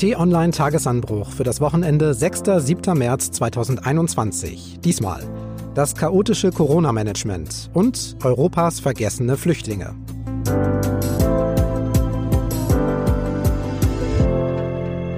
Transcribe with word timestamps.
T-Online 0.00 0.50
Tagesanbruch 0.50 1.30
für 1.30 1.44
das 1.44 1.60
Wochenende 1.60 2.14
6. 2.14 2.40
7. 2.56 2.96
März 2.96 3.32
2021. 3.32 4.78
Diesmal 4.82 5.28
das 5.74 5.94
chaotische 5.94 6.52
Corona-Management 6.52 7.68
und 7.74 8.16
Europas 8.24 8.80
vergessene 8.80 9.36
Flüchtlinge. 9.36 9.94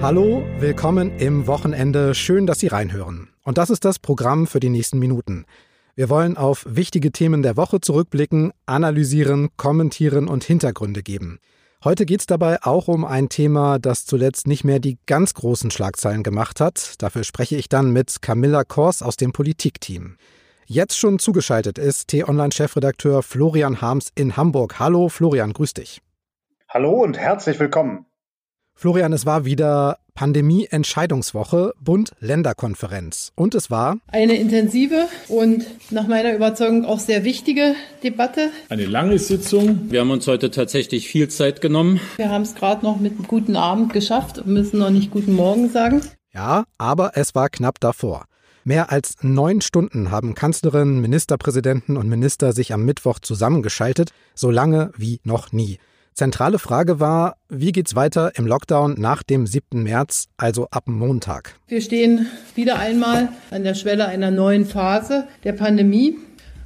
Hallo, 0.03 0.43
willkommen 0.59 1.17
im 1.17 1.47
Wochenende. 1.47 2.17
Schön, 2.17 2.49
dass 2.49 2.59
Sie 2.59 2.67
reinhören. 2.67 3.29
Und 3.45 3.59
das 3.59 3.71
ist 3.71 3.85
das 3.85 4.01
Programm 4.01 4.49
für 4.49 4.59
die 4.59 4.69
nächsten 4.69 4.99
Minuten. 4.99 5.45
Wir 5.95 6.09
wollen 6.09 6.37
auf 6.37 6.67
wichtige 6.69 7.13
Themen 7.13 7.43
der 7.43 7.57
Woche 7.57 7.81
zurückblicken, 7.81 8.51
analysieren, 8.67 9.51
kommentieren 9.57 10.27
und 10.27 10.43
Hintergründe 10.43 11.05
geben. 11.05 11.39
Heute 11.85 12.07
geht 12.07 12.21
es 12.21 12.27
dabei 12.27 12.63
auch 12.63 12.87
um 12.87 13.05
ein 13.05 13.29
Thema, 13.29 13.81
das 13.81 14.07
zuletzt 14.07 14.47
nicht 14.47 14.63
mehr 14.63 14.79
die 14.79 14.99
ganz 15.07 15.35
großen 15.35 15.73
Schlagzeilen 15.73 16.23
gemacht 16.23 16.61
hat. 16.61 16.95
Dafür 17.03 17.25
spreche 17.25 17.57
ich 17.57 17.69
dann 17.69 17.91
mit 17.91 18.23
Camilla 18.23 18.63
Kors 18.63 19.03
aus 19.03 19.17
dem 19.17 19.33
Politikteam. 19.33 20.17
Jetzt 20.65 20.97
schon 20.97 21.19
zugeschaltet 21.19 21.79
ist 21.79 22.07
T-Online-Chefredakteur 22.07 23.25
Florian 23.25 23.81
Harms 23.81 24.13
in 24.15 24.37
Hamburg. 24.37 24.79
Hallo 24.79 25.09
Florian, 25.09 25.53
grüß 25.53 25.75
dich. 25.75 26.01
Hallo 26.69 27.03
und 27.03 27.19
herzlich 27.19 27.59
willkommen. 27.59 28.07
Florian, 28.77 29.13
es 29.13 29.27
war 29.27 29.45
wieder 29.45 29.99
Pandemie-Entscheidungswoche, 30.15 31.73
Bund-Länder-Konferenz. 31.81 33.33
Und 33.35 33.55
es 33.55 33.71
war 33.71 33.97
eine 34.09 34.37
intensive 34.37 35.09
und 35.29 35.65
nach 35.91 36.07
meiner 36.07 36.35
Überzeugung 36.35 36.85
auch 36.85 37.01
sehr 37.01 37.25
wichtige 37.25 37.75
Debatte. 38.03 38.51
Eine 38.69 38.87
lange 38.87 39.19
Sitzung. 39.19 39.91
Wir 39.91 40.01
haben 40.01 40.11
uns 40.11 40.27
heute 40.27 40.51
tatsächlich 40.51 41.09
viel 41.09 41.29
Zeit 41.29 41.61
genommen. 41.61 42.01
Wir 42.17 42.31
haben 42.31 42.43
es 42.43 42.55
gerade 42.55 42.85
noch 42.85 43.01
mit 43.01 43.13
einem 43.13 43.27
guten 43.27 43.57
Abend 43.57 43.93
geschafft 43.93 44.39
und 44.39 44.49
müssen 44.49 44.79
noch 44.79 44.91
nicht 44.91 45.11
guten 45.11 45.35
Morgen 45.35 45.71
sagen. 45.71 46.03
Ja, 46.33 46.65
aber 46.79 47.13
es 47.15 47.35
war 47.35 47.49
knapp 47.49 47.81
davor. 47.81 48.27
Mehr 48.65 48.93
als 48.93 49.17
neun 49.23 49.61
Stunden 49.61 50.13
haben 50.13 50.35
Kanzlerin, 50.35 51.01
Ministerpräsidenten 51.01 51.97
und 51.97 52.09
Minister 52.09 52.53
sich 52.53 52.73
am 52.73 52.85
Mittwoch 52.85 53.19
zusammengeschaltet, 53.19 54.13
so 54.35 54.51
lange 54.53 54.93
wie 54.97 55.21
noch 55.25 55.51
nie. 55.51 55.79
Zentrale 56.15 56.59
Frage 56.59 57.01
war, 57.01 57.37
wie 57.49 57.73
geht's 57.73 57.95
weiter 57.95 58.33
im 58.37 58.47
Lockdown 58.47 58.97
nach 58.99 59.23
dem 59.23 59.47
7. 59.47 59.83
März, 59.83 60.29
also 60.37 60.69
ab 60.71 60.85
Montag? 60.87 61.55
Wir 61.69 61.81
stehen 61.81 62.27
wieder 62.55 62.79
einmal 62.79 63.31
an 63.51 63.65
der 63.65 63.75
Schwelle 63.75 64.07
einer 64.07 64.31
neuen 64.31 64.67
Phase 64.67 65.27
der 65.45 65.53
Pandemie. 65.53 66.19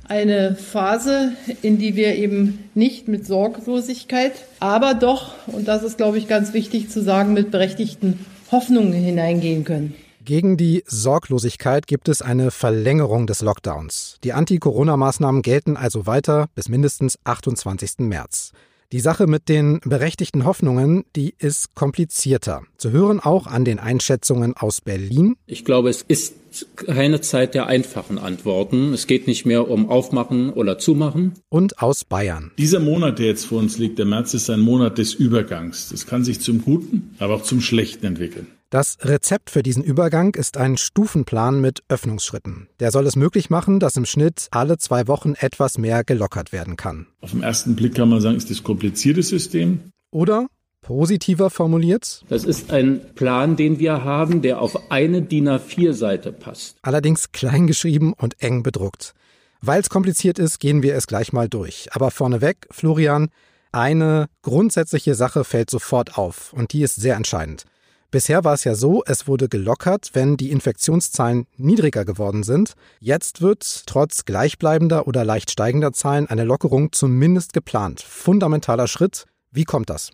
Eine 0.08 0.56
Phase, 0.56 1.32
in 1.62 1.78
die 1.78 1.94
wir 1.94 2.16
eben 2.16 2.70
nicht 2.74 3.06
mit 3.06 3.24
Sorglosigkeit, 3.24 4.32
aber 4.58 4.94
doch, 4.94 5.32
und 5.46 5.68
das 5.68 5.84
ist, 5.84 5.96
glaube 5.96 6.18
ich, 6.18 6.26
ganz 6.26 6.52
wichtig 6.52 6.90
zu 6.90 7.00
sagen, 7.02 7.32
mit 7.32 7.52
berechtigten 7.52 8.26
Hoffnungen 8.50 8.92
hineingehen 8.92 9.64
können. 9.64 9.94
Gegen 10.24 10.56
die 10.56 10.82
Sorglosigkeit 10.86 11.86
gibt 11.86 12.08
es 12.08 12.20
eine 12.20 12.50
Verlängerung 12.50 13.28
des 13.28 13.42
Lockdowns. 13.42 14.18
Die 14.24 14.32
Anti-Corona-Maßnahmen 14.32 15.42
gelten 15.42 15.76
also 15.76 16.06
weiter 16.06 16.46
bis 16.56 16.68
mindestens 16.68 17.16
28. 17.22 17.98
März. 17.98 18.52
Die 18.92 19.00
Sache 19.00 19.26
mit 19.26 19.48
den 19.48 19.80
berechtigten 19.84 20.44
Hoffnungen, 20.44 21.04
die 21.16 21.34
ist 21.38 21.74
komplizierter. 21.74 22.62
Zu 22.76 22.92
hören 22.92 23.18
auch 23.18 23.48
an 23.48 23.64
den 23.64 23.80
Einschätzungen 23.80 24.56
aus 24.56 24.80
Berlin. 24.80 25.34
Ich 25.46 25.64
glaube, 25.64 25.90
es 25.90 26.02
ist 26.02 26.34
keine 26.76 27.20
Zeit 27.20 27.54
der 27.54 27.66
einfachen 27.66 28.18
Antworten. 28.18 28.94
Es 28.94 29.06
geht 29.06 29.26
nicht 29.26 29.44
mehr 29.44 29.68
um 29.68 29.90
Aufmachen 29.90 30.50
oder 30.50 30.78
Zumachen. 30.78 31.34
Und 31.48 31.82
aus 31.82 32.04
Bayern. 32.04 32.52
Dieser 32.58 32.80
Monat, 32.80 33.18
der 33.18 33.26
jetzt 33.26 33.46
vor 33.46 33.58
uns 33.58 33.76
liegt, 33.76 33.98
der 33.98 34.06
März, 34.06 34.34
ist 34.34 34.48
ein 34.50 34.60
Monat 34.60 34.98
des 34.98 35.14
Übergangs. 35.14 35.88
Das 35.90 36.06
kann 36.06 36.24
sich 36.24 36.40
zum 36.40 36.62
Guten, 36.62 37.14
aber 37.18 37.34
auch 37.34 37.42
zum 37.42 37.60
Schlechten 37.60 38.06
entwickeln. 38.06 38.46
Das 38.70 38.98
Rezept 39.02 39.50
für 39.50 39.62
diesen 39.62 39.84
Übergang 39.84 40.34
ist 40.34 40.56
ein 40.56 40.76
Stufenplan 40.76 41.60
mit 41.60 41.84
Öffnungsschritten. 41.88 42.68
Der 42.80 42.90
soll 42.90 43.06
es 43.06 43.14
möglich 43.14 43.48
machen, 43.48 43.78
dass 43.78 43.96
im 43.96 44.04
Schnitt 44.04 44.48
alle 44.50 44.76
zwei 44.76 45.06
Wochen 45.06 45.34
etwas 45.38 45.78
mehr 45.78 46.02
gelockert 46.02 46.50
werden 46.50 46.76
kann. 46.76 47.06
Auf 47.20 47.30
den 47.30 47.44
ersten 47.44 47.76
Blick 47.76 47.94
kann 47.94 48.08
man 48.08 48.20
sagen, 48.20 48.36
ist 48.36 48.50
das 48.50 48.64
kompliziertes 48.64 49.28
System. 49.28 49.92
Oder 50.10 50.48
positiver 50.82 51.48
formuliert? 51.50 52.24
Das 52.28 52.42
ist 52.42 52.72
ein 52.72 53.00
Plan, 53.14 53.54
den 53.54 53.78
wir 53.78 54.02
haben, 54.02 54.42
der 54.42 54.60
auf 54.60 54.90
eine 54.90 55.22
DIN 55.22 55.48
A4-Seite 55.48 56.32
passt. 56.32 56.78
Allerdings 56.82 57.30
klein 57.30 57.68
geschrieben 57.68 58.14
und 58.14 58.42
eng 58.42 58.64
bedruckt. 58.64 59.14
Weil 59.60 59.80
es 59.80 59.90
kompliziert 59.90 60.40
ist, 60.40 60.58
gehen 60.58 60.82
wir 60.82 60.96
es 60.96 61.06
gleich 61.06 61.32
mal 61.32 61.48
durch. 61.48 61.88
Aber 61.92 62.10
vorneweg, 62.10 62.66
Florian, 62.72 63.28
eine 63.70 64.26
grundsätzliche 64.42 65.14
Sache 65.14 65.44
fällt 65.44 65.70
sofort 65.70 66.18
auf 66.18 66.52
und 66.52 66.72
die 66.72 66.82
ist 66.82 66.96
sehr 66.96 67.14
entscheidend. 67.14 67.64
Bisher 68.10 68.44
war 68.44 68.54
es 68.54 68.64
ja 68.64 68.74
so, 68.74 69.02
es 69.04 69.26
wurde 69.26 69.48
gelockert, 69.48 70.10
wenn 70.12 70.36
die 70.36 70.52
Infektionszahlen 70.52 71.46
niedriger 71.56 72.04
geworden 72.04 72.44
sind. 72.44 72.74
Jetzt 73.00 73.42
wird 73.42 73.82
trotz 73.86 74.24
gleichbleibender 74.24 75.08
oder 75.08 75.24
leicht 75.24 75.50
steigender 75.50 75.92
Zahlen 75.92 76.28
eine 76.28 76.44
Lockerung 76.44 76.92
zumindest 76.92 77.52
geplant. 77.52 78.00
Fundamentaler 78.00 78.86
Schritt. 78.86 79.26
Wie 79.50 79.64
kommt 79.64 79.90
das? 79.90 80.12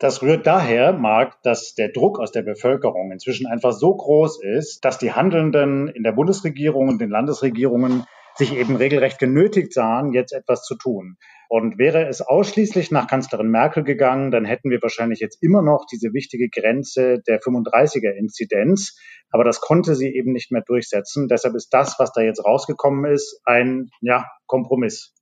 Das 0.00 0.22
rührt 0.22 0.46
daher, 0.46 0.94
Marc, 0.94 1.42
dass 1.42 1.74
der 1.74 1.90
Druck 1.90 2.18
aus 2.18 2.32
der 2.32 2.42
Bevölkerung 2.42 3.12
inzwischen 3.12 3.46
einfach 3.46 3.72
so 3.72 3.94
groß 3.94 4.42
ist, 4.42 4.84
dass 4.84 4.96
die 4.96 5.12
Handelnden 5.12 5.88
in 5.88 6.02
der 6.02 6.12
Bundesregierung 6.12 6.88
und 6.88 7.00
den 7.00 7.10
Landesregierungen 7.10 8.04
sich 8.40 8.56
eben 8.56 8.76
regelrecht 8.76 9.18
genötigt 9.18 9.72
sahen, 9.72 10.12
jetzt 10.12 10.32
etwas 10.32 10.64
zu 10.64 10.74
tun. 10.74 11.16
Und 11.48 11.78
wäre 11.78 12.06
es 12.06 12.20
ausschließlich 12.20 12.90
nach 12.90 13.06
Kanzlerin 13.06 13.50
Merkel 13.50 13.84
gegangen, 13.84 14.30
dann 14.30 14.44
hätten 14.44 14.70
wir 14.70 14.80
wahrscheinlich 14.82 15.20
jetzt 15.20 15.42
immer 15.42 15.62
noch 15.62 15.86
diese 15.90 16.12
wichtige 16.12 16.48
Grenze 16.48 17.20
der 17.26 17.40
35er 17.40 18.10
Inzidenz. 18.10 18.96
Aber 19.30 19.44
das 19.44 19.60
konnte 19.60 19.94
sie 19.94 20.14
eben 20.14 20.32
nicht 20.32 20.50
mehr 20.50 20.62
durchsetzen. 20.62 21.28
Deshalb 21.28 21.54
ist 21.54 21.68
das, 21.70 21.98
was 21.98 22.12
da 22.12 22.20
jetzt 22.22 22.44
rausgekommen 22.44 23.12
ist, 23.12 23.40
ein 23.44 23.90
ja, 24.00 24.26
Kompromiss. 24.46 25.12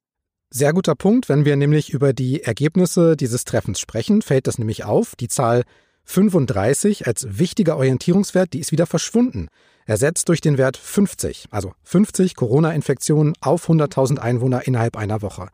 Sehr 0.51 0.73
guter 0.73 0.95
Punkt. 0.95 1.29
Wenn 1.29 1.45
wir 1.45 1.57
nämlich 1.57 1.91
über 1.91 2.13
die 2.13 2.43
Ergebnisse 2.43 3.17
dieses 3.17 3.45
Treffens 3.45 3.81
sprechen, 3.81 4.23
fällt 4.23 4.47
das 4.47 4.59
nämlich 4.59 4.85
auf. 4.85 5.15
Die 5.17 5.29
Zahl 5.29 5.65
35 6.05 7.07
als 7.07 7.39
wichtiger 7.39 7.77
Orientierungswert, 7.77 8.55
die 8.55 8.61
ist 8.61 8.73
wieder 8.73 8.87
verschwunden. 8.87 9.49
Ersetzt 9.89 10.29
durch 10.29 10.43
den 10.43 10.59
Wert 10.59 10.77
50, 10.77 11.47
also 11.51 11.73
50 11.85 12.37
Corona-Infektionen 12.37 13.33
auf 13.41 13.71
100.000 13.71 14.19
Einwohner 14.19 14.67
innerhalb 14.67 14.99
einer 14.99 15.23
Woche. 15.23 15.49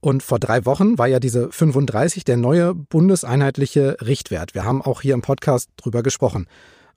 Und 0.00 0.22
vor 0.22 0.38
drei 0.38 0.66
Wochen 0.66 0.98
war 0.98 1.06
ja 1.06 1.18
diese 1.18 1.50
35 1.50 2.24
der 2.24 2.36
neue 2.36 2.74
bundeseinheitliche 2.74 3.96
Richtwert. 4.02 4.54
Wir 4.54 4.66
haben 4.66 4.82
auch 4.82 5.00
hier 5.00 5.14
im 5.14 5.22
Podcast 5.22 5.70
drüber 5.78 6.02
gesprochen. 6.02 6.46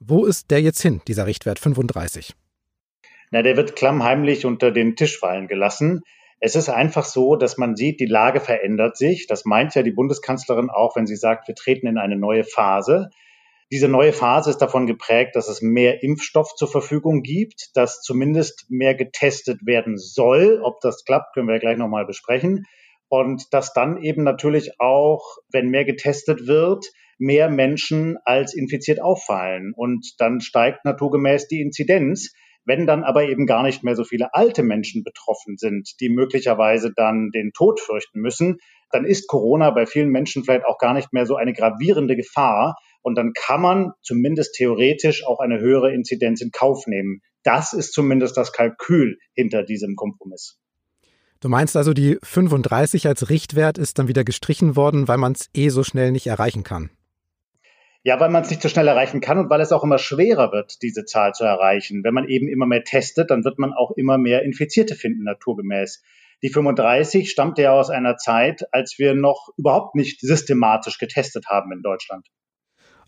Wo 0.01 0.25
ist 0.25 0.51
der 0.51 0.61
jetzt 0.61 0.81
hin, 0.81 1.01
dieser 1.07 1.25
Richtwert 1.25 1.57
35? 1.57 2.35
Na, 3.31 3.44
der 3.44 3.55
wird 3.55 3.77
klammheimlich 3.77 4.45
unter 4.45 4.71
den 4.71 4.97
Tisch 4.97 5.17
fallen 5.17 5.47
gelassen. 5.47 6.01
Es 6.41 6.57
ist 6.57 6.67
einfach 6.67 7.05
so, 7.05 7.38
dass 7.38 7.57
man 7.57 7.77
sieht, 7.77 8.01
die 8.01 8.07
Lage 8.07 8.41
verändert 8.41 8.97
sich. 8.97 9.25
Das 9.27 9.45
meint 9.45 9.73
ja 9.73 9.83
die 9.83 9.91
Bundeskanzlerin 9.91 10.69
auch, 10.69 10.97
wenn 10.97 11.07
sie 11.07 11.15
sagt, 11.15 11.47
wir 11.47 11.55
treten 11.55 11.88
in 11.88 11.97
eine 11.97 12.17
neue 12.17 12.44
Phase. 12.44 13.09
Diese 13.73 13.88
neue 13.88 14.13
Phase 14.13 14.51
ist 14.51 14.59
davon 14.59 14.85
geprägt, 14.85 15.35
dass 15.35 15.50
es 15.50 15.63
mehr 15.63 16.03
Impfstoff 16.03 16.53
zur 16.53 16.67
Verfügung 16.67 17.23
gibt, 17.23 17.72
dass 17.73 18.01
zumindest 18.01 18.67
mehr 18.69 18.94
getestet 18.94 19.66
werden 19.66 19.97
soll. 19.97 20.61
Ob 20.63 20.79
das 20.81 21.03
klappt, 21.06 21.34
können 21.34 21.47
wir 21.47 21.57
gleich 21.57 21.79
nochmal 21.79 22.06
besprechen 22.06 22.67
und 23.09 23.51
dass 23.51 23.73
dann 23.73 23.97
eben 23.97 24.22
natürlich 24.22 24.79
auch, 24.79 25.38
wenn 25.51 25.69
mehr 25.69 25.85
getestet 25.85 26.45
wird, 26.45 26.85
mehr 27.17 27.50
Menschen 27.50 28.17
als 28.25 28.53
infiziert 28.53 29.01
auffallen 29.01 29.73
und 29.75 30.06
dann 30.19 30.39
steigt 30.39 30.85
naturgemäß 30.85 31.47
die 31.47 31.62
Inzidenz. 31.62 32.31
Wenn 32.66 32.85
dann 32.85 33.03
aber 33.03 33.23
eben 33.23 33.47
gar 33.47 33.63
nicht 33.63 33.83
mehr 33.83 33.95
so 33.95 34.03
viele 34.03 34.35
alte 34.35 34.62
Menschen 34.62 35.03
betroffen 35.03 35.57
sind, 35.57 36.00
die 36.00 36.09
möglicherweise 36.09 36.94
dann 36.95 37.31
den 37.31 37.53
Tod 37.53 37.79
fürchten 37.79 38.19
müssen, 38.22 38.59
dann 38.91 39.03
ist 39.03 39.28
Corona 39.28 39.72
bei 39.72 39.88
vielen 39.88 40.09
Menschen 40.09 40.44
vielleicht 40.44 40.66
auch 40.66 40.78
gar 40.78 40.94
nicht 40.94 41.12
mehr 41.12 41.25
so 41.25 41.35
eine 41.35 41.53
gravierende 41.53 42.15
Gefahr. 42.15 42.75
Und 43.03 43.15
dann 43.15 43.33
kann 43.33 43.61
man 43.61 43.91
zumindest 44.01 44.55
theoretisch 44.55 45.25
auch 45.25 45.39
eine 45.39 45.59
höhere 45.59 45.94
Inzidenz 45.94 46.41
in 46.41 46.51
Kauf 46.51 46.88
nehmen. 46.88 47.21
Das 47.44 47.73
ist 47.73 47.94
zumindest 47.94 48.38
das 48.38 48.53
Kalkül 48.53 49.19
hinter 49.33 49.63
diesem 49.63 49.95
Kompromiss. 49.95 50.57
Du 51.41 51.50
meinst 51.50 51.75
also, 51.75 51.94
die 51.94 52.17
35 52.23 53.05
als 53.05 53.29
Richtwert 53.29 53.77
ist 53.77 54.00
dann 54.00 54.07
wieder 54.07 54.23
gestrichen 54.23 54.77
worden, 54.77 55.09
weil 55.09 55.17
man 55.17 55.33
es 55.33 55.50
eh 55.53 55.67
so 55.67 55.83
schnell 55.83 56.13
nicht 56.13 56.27
erreichen 56.27 56.63
kann? 56.63 56.89
Ja, 58.01 58.17
weil 58.19 58.29
man 58.29 58.44
es 58.44 58.50
nicht 58.50 58.61
so 58.61 58.69
schnell 58.69 58.88
erreichen 58.88 59.19
kann 59.19 59.38
und 59.38 59.50
weil 59.50 59.59
es 59.59 59.73
auch 59.73 59.83
immer 59.83 59.97
schwerer 59.97 60.53
wird, 60.53 60.81
diese 60.81 61.03
Zahl 61.03 61.33
zu 61.33 61.44
erreichen. 61.44 62.03
Wenn 62.05 62.13
man 62.13 62.29
eben 62.29 62.47
immer 62.47 62.65
mehr 62.65 62.85
testet, 62.85 63.29
dann 63.29 63.44
wird 63.44 63.59
man 63.59 63.73
auch 63.73 63.91
immer 63.91 64.17
mehr 64.17 64.44
Infizierte 64.44 64.95
finden, 64.95 65.23
naturgemäß. 65.23 66.01
Die 66.44 66.50
35 66.50 67.29
stammt 67.29 67.57
ja 67.57 67.73
aus 67.73 67.89
einer 67.89 68.17
Zeit, 68.17 68.63
als 68.73 68.95
wir 68.97 69.13
noch 69.13 69.50
überhaupt 69.57 69.95
nicht 69.95 70.19
systematisch 70.19 70.97
getestet 70.97 71.47
haben 71.47 71.71
in 71.71 71.81
Deutschland. 71.81 72.27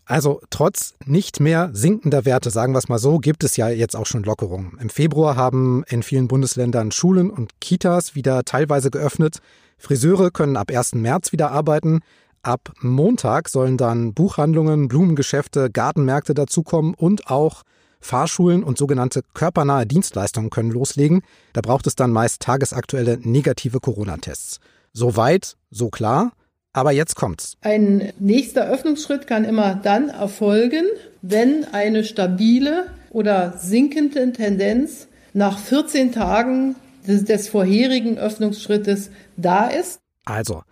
Also 0.06 0.40
trotz 0.50 0.94
nicht 1.04 1.40
mehr 1.40 1.70
sinkender 1.72 2.24
Werte, 2.24 2.50
sagen 2.50 2.72
wir 2.72 2.78
es 2.78 2.88
mal 2.88 2.98
so, 2.98 3.18
gibt 3.18 3.42
es 3.42 3.56
ja 3.56 3.68
jetzt 3.68 3.96
auch 3.96 4.06
schon 4.06 4.22
Lockerungen. 4.22 4.78
Im 4.80 4.88
Februar 4.88 5.34
haben 5.34 5.82
in 5.88 6.04
vielen 6.04 6.28
Bundesländern 6.28 6.92
Schulen 6.92 7.28
und 7.28 7.60
Kitas 7.60 8.14
wieder 8.14 8.44
teilweise 8.44 8.92
geöffnet. 8.92 9.38
Friseure 9.78 10.30
können 10.30 10.56
ab 10.56 10.70
1. 10.70 10.94
März 10.94 11.32
wieder 11.32 11.50
arbeiten. 11.50 12.00
Ab 12.42 12.72
Montag 12.80 13.48
sollen 13.48 13.76
dann 13.76 14.14
Buchhandlungen, 14.14 14.86
Blumengeschäfte, 14.86 15.70
Gartenmärkte 15.70 16.34
dazukommen 16.34 16.94
und 16.94 17.28
auch 17.28 17.64
Fahrschulen 17.98 18.62
und 18.62 18.78
sogenannte 18.78 19.22
körpernahe 19.34 19.86
Dienstleistungen 19.86 20.50
können 20.50 20.70
loslegen. 20.70 21.22
Da 21.52 21.62
braucht 21.62 21.88
es 21.88 21.96
dann 21.96 22.12
meist 22.12 22.40
tagesaktuelle 22.42 23.18
negative 23.22 23.80
Corona-Tests. 23.80 24.60
So 24.92 25.16
weit, 25.16 25.56
so 25.70 25.90
klar. 25.90 26.30
Aber 26.76 26.92
jetzt 26.92 27.16
kommt's. 27.16 27.56
Ein 27.62 28.12
nächster 28.18 28.68
Öffnungsschritt 28.68 29.26
kann 29.26 29.44
immer 29.44 29.76
dann 29.76 30.10
erfolgen, 30.10 30.84
wenn 31.22 31.64
eine 31.72 32.04
stabile 32.04 32.88
oder 33.08 33.56
sinkende 33.56 34.30
Tendenz 34.34 35.08
nach 35.32 35.58
14 35.58 36.12
Tagen 36.12 36.76
des, 37.08 37.24
des 37.24 37.48
vorherigen 37.48 38.18
Öffnungsschrittes 38.18 39.10
da 39.38 39.68
ist. 39.68 40.00
Also, 40.26 40.64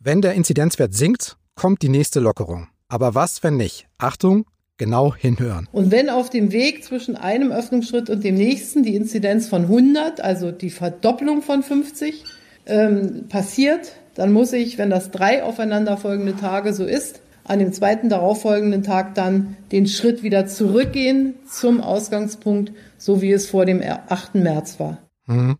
wenn 0.00 0.20
der 0.20 0.34
Inzidenzwert 0.34 0.94
sinkt, 0.94 1.36
kommt 1.54 1.82
die 1.82 1.90
nächste 1.90 2.18
Lockerung. 2.18 2.66
Aber 2.88 3.14
was, 3.14 3.44
wenn 3.44 3.56
nicht? 3.56 3.86
Achtung, 3.98 4.46
genau 4.78 5.14
hinhören. 5.14 5.68
Und 5.70 5.92
wenn 5.92 6.10
auf 6.10 6.28
dem 6.28 6.50
Weg 6.50 6.82
zwischen 6.82 7.14
einem 7.14 7.52
Öffnungsschritt 7.52 8.10
und 8.10 8.24
dem 8.24 8.34
nächsten 8.34 8.82
die 8.82 8.96
Inzidenz 8.96 9.46
von 9.46 9.62
100, 9.62 10.20
also 10.20 10.50
die 10.50 10.70
Verdopplung 10.70 11.40
von 11.40 11.62
50, 11.62 12.24
ähm, 12.66 13.28
passiert, 13.28 13.92
dann 14.14 14.32
muss 14.32 14.52
ich, 14.52 14.78
wenn 14.78 14.90
das 14.90 15.10
drei 15.10 15.42
aufeinanderfolgende 15.42 16.36
Tage 16.36 16.72
so 16.72 16.84
ist, 16.84 17.22
an 17.44 17.58
dem 17.58 17.72
zweiten 17.72 18.08
darauffolgenden 18.08 18.82
Tag 18.82 19.14
dann 19.14 19.56
den 19.72 19.86
Schritt 19.86 20.22
wieder 20.22 20.46
zurückgehen 20.46 21.34
zum 21.46 21.80
Ausgangspunkt, 21.80 22.72
so 22.98 23.20
wie 23.20 23.32
es 23.32 23.50
vor 23.50 23.64
dem 23.66 23.82
8. 23.82 24.36
März 24.36 24.78
war. 24.78 24.98
Mhm. 25.26 25.56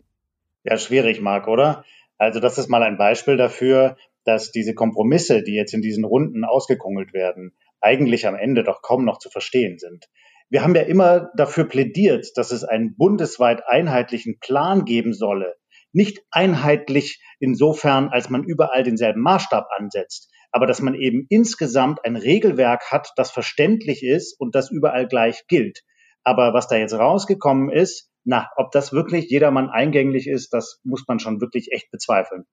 Ja, 0.65 0.79
schwierig, 0.79 1.21
Marc, 1.21 1.49
oder? 1.49 1.85
Also 2.19 2.39
das 2.39 2.57
ist 2.57 2.69
mal 2.69 2.85
ein 2.85 2.99
Beispiel 2.99 3.37
dafür, 3.37 3.97
dass 4.25 4.53
diese 4.53 4.75
Kompromisse, 4.75 5.43
die 5.43 5.55
jetzt 5.55 5.75
in 5.75 5.83
diesen 5.83 6.05
Runden 6.05 6.45
ausgekungelt 6.45 7.13
werden, 7.13 7.53
eigentlich 7.81 8.29
am 8.29 8.37
Ende 8.37 8.63
doch 8.63 8.81
kaum 8.83 9.05
noch 9.05 9.19
zu 9.19 9.29
verstehen 9.29 9.79
sind. 9.79 10.09
Wir 10.49 10.63
haben 10.63 10.77
ja 10.77 10.83
immer 10.83 11.31
dafür 11.37 11.65
plädiert, 11.65 12.37
dass 12.37 12.53
es 12.53 12.63
einen 12.63 12.95
bundesweit 12.95 13.67
einheitlichen 13.67 14.39
Plan 14.39 14.85
geben 14.85 15.15
solle. 15.15 15.57
Nicht 15.93 16.23
einheitlich 16.31 17.23
insofern, 17.39 18.09
als 18.09 18.31
man 18.31 18.45
überall 18.45 18.83
denselben 18.83 19.21
Maßstab 19.21 19.67
ansetzt, 19.77 20.31
aber 20.51 20.67
dass 20.67 20.81
man 20.81 20.95
eben 20.95 21.27
insgesamt 21.29 22.05
ein 22.05 22.17
Regelwerk 22.17 22.91
hat, 22.91 23.11
das 23.17 23.31
verständlich 23.31 24.03
ist 24.03 24.39
und 24.39 24.55
das 24.55 24.71
überall 24.71 25.09
gleich 25.09 25.47
gilt. 25.49 25.83
Aber 26.25 26.55
was 26.55 26.69
da 26.69 26.77
jetzt 26.77 26.95
rausgekommen 26.95 27.71
ist, 27.71 28.11
na, 28.25 28.49
ob 28.57 28.71
das 28.71 28.93
wirklich 28.93 29.29
jedermann 29.31 29.69
eingänglich 29.69 30.29
ist, 30.29 30.53
das 30.53 30.79
muss 30.85 31.05
man 31.09 31.19
schon 31.19 31.41
wirklich 31.41 31.73
echt 31.73 31.91
bezweifeln. 31.91 32.45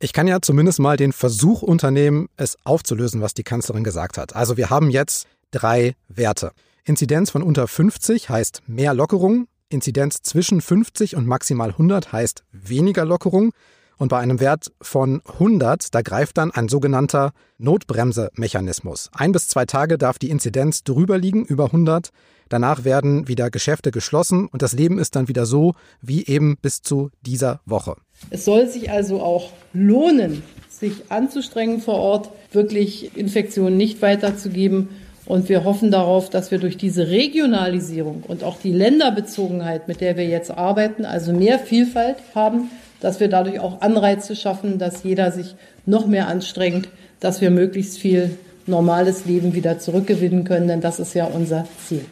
Ich 0.00 0.12
kann 0.12 0.28
ja 0.28 0.40
zumindest 0.40 0.78
mal 0.78 0.96
den 0.96 1.12
Versuch 1.12 1.62
unternehmen, 1.62 2.28
es 2.36 2.56
aufzulösen, 2.64 3.20
was 3.20 3.34
die 3.34 3.42
Kanzlerin 3.42 3.84
gesagt 3.84 4.18
hat. 4.18 4.36
Also 4.36 4.56
wir 4.56 4.70
haben 4.70 4.90
jetzt 4.90 5.26
drei 5.50 5.94
Werte. 6.08 6.52
Inzidenz 6.84 7.30
von 7.30 7.42
unter 7.42 7.66
50 7.66 8.28
heißt 8.28 8.62
mehr 8.66 8.94
Lockerung, 8.94 9.48
Inzidenz 9.70 10.22
zwischen 10.22 10.60
50 10.60 11.16
und 11.16 11.26
maximal 11.26 11.70
100 11.70 12.12
heißt 12.12 12.44
weniger 12.52 13.04
Lockerung 13.04 13.52
und 13.98 14.08
bei 14.08 14.18
einem 14.18 14.40
Wert 14.40 14.72
von 14.80 15.20
100, 15.26 15.94
da 15.94 16.02
greift 16.02 16.38
dann 16.38 16.52
ein 16.52 16.68
sogenannter 16.68 17.32
Notbremsemechanismus. 17.58 19.10
Ein 19.12 19.32
bis 19.32 19.48
zwei 19.48 19.66
Tage 19.66 19.98
darf 19.98 20.18
die 20.18 20.30
Inzidenz 20.30 20.84
drüber 20.84 21.18
liegen, 21.18 21.44
über 21.44 21.66
100. 21.66 22.10
Danach 22.48 22.84
werden 22.84 23.28
wieder 23.28 23.50
Geschäfte 23.50 23.90
geschlossen 23.90 24.46
und 24.46 24.62
das 24.62 24.72
Leben 24.72 24.98
ist 24.98 25.16
dann 25.16 25.28
wieder 25.28 25.44
so 25.44 25.74
wie 26.00 26.24
eben 26.26 26.56
bis 26.62 26.80
zu 26.80 27.10
dieser 27.26 27.60
Woche. 27.66 27.96
Es 28.30 28.44
soll 28.44 28.68
sich 28.68 28.90
also 28.90 29.20
auch 29.20 29.52
lohnen, 29.74 30.42
sich 30.70 31.10
anzustrengen 31.10 31.80
vor 31.80 31.96
Ort, 31.96 32.30
wirklich 32.52 33.16
Infektionen 33.16 33.76
nicht 33.76 34.00
weiterzugeben. 34.00 34.88
Und 35.28 35.50
wir 35.50 35.64
hoffen 35.64 35.90
darauf, 35.90 36.30
dass 36.30 36.50
wir 36.50 36.58
durch 36.58 36.78
diese 36.78 37.08
Regionalisierung 37.08 38.24
und 38.26 38.42
auch 38.44 38.58
die 38.58 38.72
Länderbezogenheit, 38.72 39.86
mit 39.86 40.00
der 40.00 40.16
wir 40.16 40.26
jetzt 40.26 40.50
arbeiten, 40.50 41.04
also 41.04 41.34
mehr 41.34 41.58
Vielfalt 41.58 42.16
haben, 42.34 42.70
dass 43.00 43.20
wir 43.20 43.28
dadurch 43.28 43.60
auch 43.60 43.82
Anreize 43.82 44.34
schaffen, 44.34 44.78
dass 44.78 45.02
jeder 45.02 45.30
sich 45.30 45.54
noch 45.84 46.06
mehr 46.06 46.28
anstrengt, 46.28 46.88
dass 47.20 47.42
wir 47.42 47.50
möglichst 47.50 47.98
viel 47.98 48.38
normales 48.66 49.26
Leben 49.26 49.52
wieder 49.52 49.78
zurückgewinnen 49.78 50.44
können, 50.44 50.66
denn 50.66 50.80
das 50.80 50.98
ist 50.98 51.12
ja 51.12 51.26
unser 51.26 51.68
Ziel. 51.86 52.06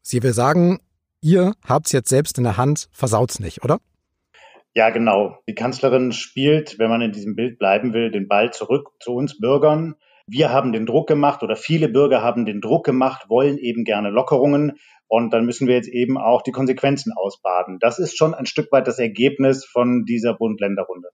Sie 0.00 0.22
will 0.22 0.32
sagen, 0.32 0.80
ihr 1.20 1.52
habt 1.62 1.86
es 1.86 1.92
jetzt 1.92 2.08
selbst 2.08 2.38
in 2.38 2.44
der 2.44 2.56
Hand, 2.56 2.88
versaut's 2.90 3.38
nicht, 3.38 3.62
oder? 3.62 3.80
Ja, 4.74 4.88
genau. 4.88 5.36
Die 5.46 5.54
Kanzlerin 5.54 6.12
spielt, 6.12 6.78
wenn 6.78 6.88
man 6.88 7.02
in 7.02 7.12
diesem 7.12 7.36
Bild 7.36 7.58
bleiben 7.58 7.92
will, 7.92 8.10
den 8.10 8.28
Ball 8.28 8.50
zurück 8.50 8.92
zu 8.98 9.12
uns 9.12 9.38
Bürgern. 9.38 9.94
Wir 10.26 10.50
haben 10.50 10.72
den 10.72 10.86
Druck 10.86 11.08
gemacht 11.08 11.42
oder 11.42 11.56
viele 11.56 11.88
Bürger 11.88 12.22
haben 12.22 12.44
den 12.44 12.60
Druck 12.60 12.84
gemacht, 12.84 13.26
wollen 13.28 13.58
eben 13.58 13.84
gerne 13.84 14.10
Lockerungen. 14.10 14.78
Und 15.08 15.32
dann 15.32 15.44
müssen 15.44 15.68
wir 15.68 15.74
jetzt 15.74 15.88
eben 15.88 16.16
auch 16.16 16.42
die 16.42 16.52
Konsequenzen 16.52 17.12
ausbaden. 17.12 17.78
Das 17.80 17.98
ist 17.98 18.16
schon 18.16 18.34
ein 18.34 18.46
Stück 18.46 18.72
weit 18.72 18.86
das 18.86 18.98
Ergebnis 18.98 19.64
von 19.64 20.04
dieser 20.04 20.34
Bund-Länder-Runde. 20.34 21.08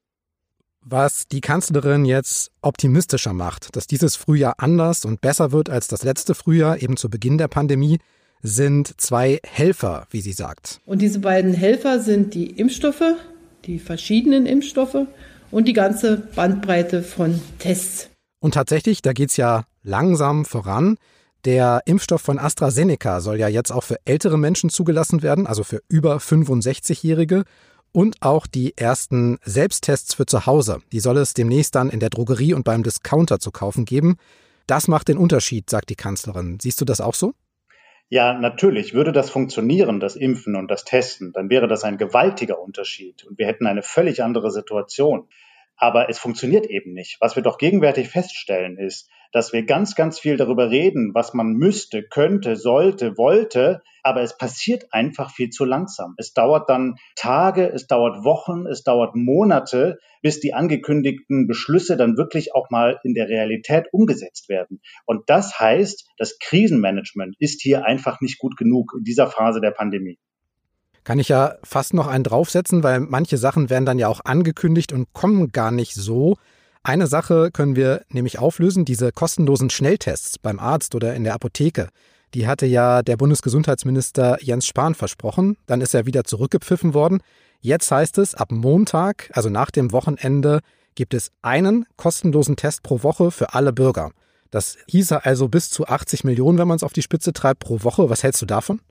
Was 0.81 1.27
die 1.27 1.41
Kanzlerin 1.41 2.05
jetzt 2.05 2.53
optimistischer 2.63 3.33
macht, 3.33 3.75
dass 3.77 3.87
dieses 3.87 4.17
Frühjahr 4.17 4.55
anders 4.59 5.05
und 5.05 5.21
besser 5.21 5.53
wird 5.53 5.69
als 5.69 5.89
das 5.89 6.03
letzte 6.03 6.35
Frühjahr, 6.35 6.81
eben 6.81 6.97
zu 6.97 7.11
Beginn 7.11 7.39
der 7.39 7.49
Pandemie, 7.49 7.99
sind 8.41 9.01
zwei 9.01 9.41
Helfer, 9.45 10.07
wie 10.11 10.21
sie 10.21 10.33
sagt. 10.33 10.81
Und 10.87 11.03
diese 11.03 11.19
beiden 11.19 11.53
Helfer 11.53 12.01
sind 12.01 12.35
die 12.35 12.47
Impfstoffe, 12.51 13.17
die 13.65 13.79
verschiedenen 13.79 14.47
Impfstoffe 14.47 15.07
und 15.51 15.67
die 15.67 15.73
ganze 15.73 16.17
Bandbreite 16.35 17.03
von 17.03 17.41
Tests. 17.59 18.11
Und 18.41 18.55
tatsächlich, 18.55 19.03
da 19.03 19.13
geht 19.13 19.31
es 19.31 19.37
ja 19.37 19.65
langsam 19.83 20.45
voran. 20.45 20.97
Der 21.45 21.83
Impfstoff 21.87 22.21
von 22.21 22.39
AstraZeneca 22.39 23.21
soll 23.21 23.39
ja 23.39 23.49
jetzt 23.49 23.71
auch 23.71 23.85
für 23.85 23.97
ältere 24.05 24.39
Menschen 24.39 24.71
zugelassen 24.71 25.23
werden, 25.23 25.47
also 25.47 25.65
für 25.65 25.81
über 25.89 26.17
65-Jährige. 26.17 27.45
Und 27.91 28.17
auch 28.21 28.47
die 28.47 28.77
ersten 28.77 29.39
Selbsttests 29.43 30.15
für 30.15 30.27
zu 30.27 30.47
Hause. 30.47 30.81
Die 30.93 31.01
soll 31.01 31.17
es 31.17 31.33
demnächst 31.33 31.75
dann 31.75 31.89
in 31.89 32.01
der 32.01 32.11
Drogerie 32.11 32.53
und 32.53 32.65
beim 32.65 32.83
Discounter 32.83 33.39
zu 33.39 33.51
kaufen 33.51 33.87
geben. 33.87 34.17
Das 34.67 34.89
macht 34.89 35.09
den 35.09 35.17
Unterschied, 35.17 35.71
sagt 35.71 35.89
die 35.89 35.97
Kanzlerin. 35.97 36.59
Siehst 36.61 36.81
du 36.81 36.85
das 36.85 37.01
auch 37.01 37.15
so? 37.15 37.33
Ja, 38.11 38.35
natürlich. 38.35 38.95
Würde 38.95 39.13
das 39.13 39.31
funktionieren, 39.31 40.01
das 40.01 40.17
Impfen 40.17 40.57
und 40.57 40.71
das 40.71 40.85
Testen, 40.85 41.33
dann 41.33 41.51
wäre 41.51 41.69
das 41.69 41.85
ein 41.85 41.99
gewaltiger 41.99 42.59
Unterschied 42.59 43.25
und 43.25 43.39
wir 43.39 43.47
hätten 43.47 43.67
eine 43.67 43.83
völlig 43.83 44.23
andere 44.23 44.51
Situation. 44.51 45.29
Aber 45.79 46.11
es 46.11 46.19
funktioniert 46.19 46.67
eben 46.67 46.93
nicht. 46.93 47.17
Was 47.21 47.37
wir 47.37 47.43
doch 47.43 47.57
gegenwärtig 47.57 48.09
feststellen 48.09 48.79
ist, 48.79 49.09
dass 49.33 49.53
wir 49.53 49.65
ganz, 49.65 49.95
ganz 49.95 50.19
viel 50.19 50.37
darüber 50.37 50.71
reden, 50.71 51.13
was 51.15 51.35
man 51.35 51.53
müsste, 51.53 52.03
könnte, 52.03 52.57
sollte, 52.57 53.17
wollte, 53.17 53.83
aber 54.03 54.23
es 54.23 54.37
passiert 54.37 54.87
einfach 54.91 55.31
viel 55.31 55.51
zu 55.51 55.65
langsam. 55.65 56.15
Es 56.17 56.33
dauert 56.33 56.69
dann 56.69 56.97
Tage, 57.15 57.69
es 57.69 57.87
dauert 57.87 58.25
Wochen, 58.25 58.67
es 58.67 58.83
dauert 58.83 59.15
Monate, 59.15 59.99
bis 60.23 60.41
die 60.41 60.55
angekündigten 60.55 61.47
Beschlüsse 61.47 61.97
dann 61.97 62.17
wirklich 62.17 62.55
auch 62.55 62.71
mal 62.71 62.99
in 63.05 63.15
der 63.15 63.29
Realität 63.29 63.87
umgesetzt 63.93 64.49
werden. 64.49 64.81
Und 65.05 65.29
das 65.29 65.61
heißt, 65.61 66.09
das 66.17 66.39
Krisenmanagement 66.39 67.37
ist 67.39 67.63
hier 67.63 67.85
einfach 67.85 68.21
nicht 68.21 68.39
gut 68.39 68.57
genug 68.57 68.95
in 68.97 69.05
dieser 69.05 69.29
Phase 69.29 69.61
der 69.61 69.71
Pandemie 69.73 70.19
kann 71.09 71.19
ich 71.19 71.31
ja 71.31 71.55
fast 71.65 71.95
noch 71.95 72.07
einen 72.07 72.23
draufsetzen, 72.23 72.83
weil 72.83 73.01
manche 73.01 73.39
Sachen 73.39 73.71
werden 73.71 73.87
dann 73.87 73.99
ja 73.99 74.09
auch 74.09 74.21
angekündigt 74.27 74.93
und 74.93 75.11
kommen 75.15 75.53
gar 75.53 75.71
nicht 75.71 75.95
so. 75.95 76.37
Eine 76.83 77.07
Sache 77.07 77.49
können 77.51 77.77
wir 77.77 78.03
nämlich 78.11 78.39
auflösen, 78.39 78.85
diese 78.85 79.11
kostenlosen 79.11 79.71
Schnelltests 79.71 80.39
beim 80.39 80.59
Arzt 80.59 80.95
oder 80.95 81.15
in 81.15 81.25
der 81.25 81.33
Apotheke. 81.33 81.89
Die 82.35 82.47
hatte 82.47 82.67
ja 82.67 83.01
der 83.01 83.17
Bundesgesundheitsminister 83.17 84.37
Jens 84.43 84.67
Spahn 84.67 84.95
versprochen, 84.95 85.57
dann 85.65 85.81
ist 85.81 85.95
er 85.95 86.05
wieder 86.05 86.25
zurückgepfiffen 86.25 86.93
worden. 86.93 87.23
Jetzt 87.63 87.91
heißt 87.91 88.19
es, 88.19 88.35
ab 88.35 88.53
Montag, 88.53 89.31
also 89.33 89.49
nach 89.49 89.71
dem 89.71 89.93
Wochenende, 89.93 90.61
gibt 90.95 91.15
es 91.15 91.31
einen 91.41 91.87
kostenlosen 91.97 92.57
Test 92.57 92.83
pro 92.83 93.03
Woche 93.03 93.31
für 93.31 93.55
alle 93.55 93.73
Bürger. 93.73 94.11
Das 94.51 94.77
hieße 94.89 95.25
also 95.25 95.49
bis 95.49 95.71
zu 95.71 95.87
80 95.87 96.25
Millionen, 96.25 96.59
wenn 96.59 96.69
man 96.69 96.77
es 96.77 96.83
auf 96.83 96.93
die 96.93 97.01
Spitze 97.01 97.33
treibt, 97.33 97.61
pro 97.61 97.83
Woche. 97.83 98.11
Was 98.11 98.23
hältst 98.23 98.43
du 98.43 98.47
davon? 98.47 98.83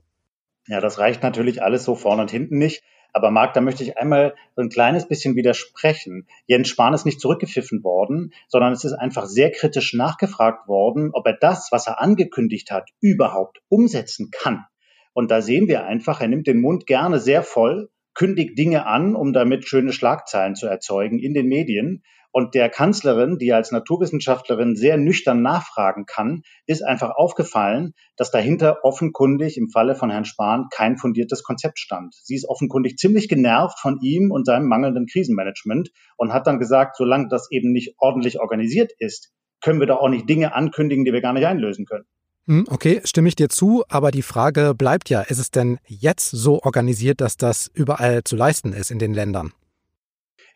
Ja, 0.68 0.80
das 0.80 0.98
reicht 0.98 1.22
natürlich 1.22 1.62
alles 1.62 1.84
so 1.84 1.94
vorne 1.94 2.22
und 2.22 2.30
hinten 2.30 2.58
nicht. 2.58 2.82
Aber 3.14 3.30
Marc, 3.30 3.54
da 3.54 3.62
möchte 3.62 3.82
ich 3.82 3.96
einmal 3.96 4.34
so 4.54 4.62
ein 4.62 4.68
kleines 4.68 5.08
bisschen 5.08 5.34
widersprechen. 5.34 6.26
Jens 6.46 6.68
Spahn 6.68 6.92
ist 6.92 7.06
nicht 7.06 7.20
zurückgepfiffen 7.20 7.82
worden, 7.82 8.34
sondern 8.48 8.72
es 8.72 8.84
ist 8.84 8.92
einfach 8.92 9.24
sehr 9.24 9.50
kritisch 9.50 9.94
nachgefragt 9.94 10.68
worden, 10.68 11.10
ob 11.14 11.26
er 11.26 11.32
das, 11.32 11.68
was 11.72 11.86
er 11.86 12.00
angekündigt 12.00 12.70
hat, 12.70 12.90
überhaupt 13.00 13.62
umsetzen 13.68 14.30
kann. 14.30 14.66
Und 15.14 15.30
da 15.30 15.40
sehen 15.40 15.68
wir 15.68 15.84
einfach, 15.86 16.20
er 16.20 16.28
nimmt 16.28 16.46
den 16.46 16.60
Mund 16.60 16.86
gerne 16.86 17.18
sehr 17.18 17.42
voll, 17.42 17.88
kündigt 18.12 18.58
Dinge 18.58 18.86
an, 18.86 19.16
um 19.16 19.32
damit 19.32 19.66
schöne 19.66 19.92
Schlagzeilen 19.92 20.54
zu 20.54 20.66
erzeugen 20.66 21.18
in 21.18 21.32
den 21.32 21.46
Medien. 21.46 22.02
Und 22.30 22.54
der 22.54 22.68
Kanzlerin, 22.68 23.38
die 23.38 23.52
als 23.52 23.72
Naturwissenschaftlerin 23.72 24.76
sehr 24.76 24.96
nüchtern 24.96 25.42
nachfragen 25.42 26.04
kann, 26.06 26.42
ist 26.66 26.82
einfach 26.82 27.10
aufgefallen, 27.16 27.94
dass 28.16 28.30
dahinter 28.30 28.84
offenkundig 28.84 29.56
im 29.56 29.70
Falle 29.70 29.94
von 29.94 30.10
Herrn 30.10 30.24
Spahn 30.24 30.66
kein 30.70 30.98
fundiertes 30.98 31.42
Konzept 31.42 31.78
stand. 31.78 32.14
Sie 32.22 32.34
ist 32.34 32.48
offenkundig 32.48 32.96
ziemlich 32.98 33.28
genervt 33.28 33.78
von 33.80 33.98
ihm 34.02 34.30
und 34.30 34.44
seinem 34.44 34.68
mangelnden 34.68 35.06
Krisenmanagement 35.06 35.90
und 36.16 36.32
hat 36.32 36.46
dann 36.46 36.58
gesagt, 36.58 36.96
solange 36.96 37.28
das 37.28 37.50
eben 37.50 37.72
nicht 37.72 37.94
ordentlich 37.98 38.40
organisiert 38.40 38.92
ist, 38.98 39.32
können 39.60 39.80
wir 39.80 39.86
da 39.86 39.96
auch 39.96 40.08
nicht 40.08 40.28
Dinge 40.28 40.54
ankündigen, 40.54 41.04
die 41.04 41.12
wir 41.12 41.20
gar 41.20 41.32
nicht 41.32 41.46
einlösen 41.46 41.86
können. 41.86 42.04
Hm, 42.46 42.64
okay, 42.70 43.02
stimme 43.04 43.28
ich 43.28 43.36
dir 43.36 43.50
zu, 43.50 43.84
aber 43.88 44.10
die 44.10 44.22
Frage 44.22 44.74
bleibt 44.74 45.10
ja, 45.10 45.20
ist 45.20 45.38
es 45.38 45.50
denn 45.50 45.78
jetzt 45.86 46.30
so 46.30 46.62
organisiert, 46.62 47.20
dass 47.20 47.36
das 47.36 47.70
überall 47.74 48.24
zu 48.24 48.36
leisten 48.36 48.72
ist 48.72 48.90
in 48.90 48.98
den 48.98 49.12
Ländern? 49.12 49.52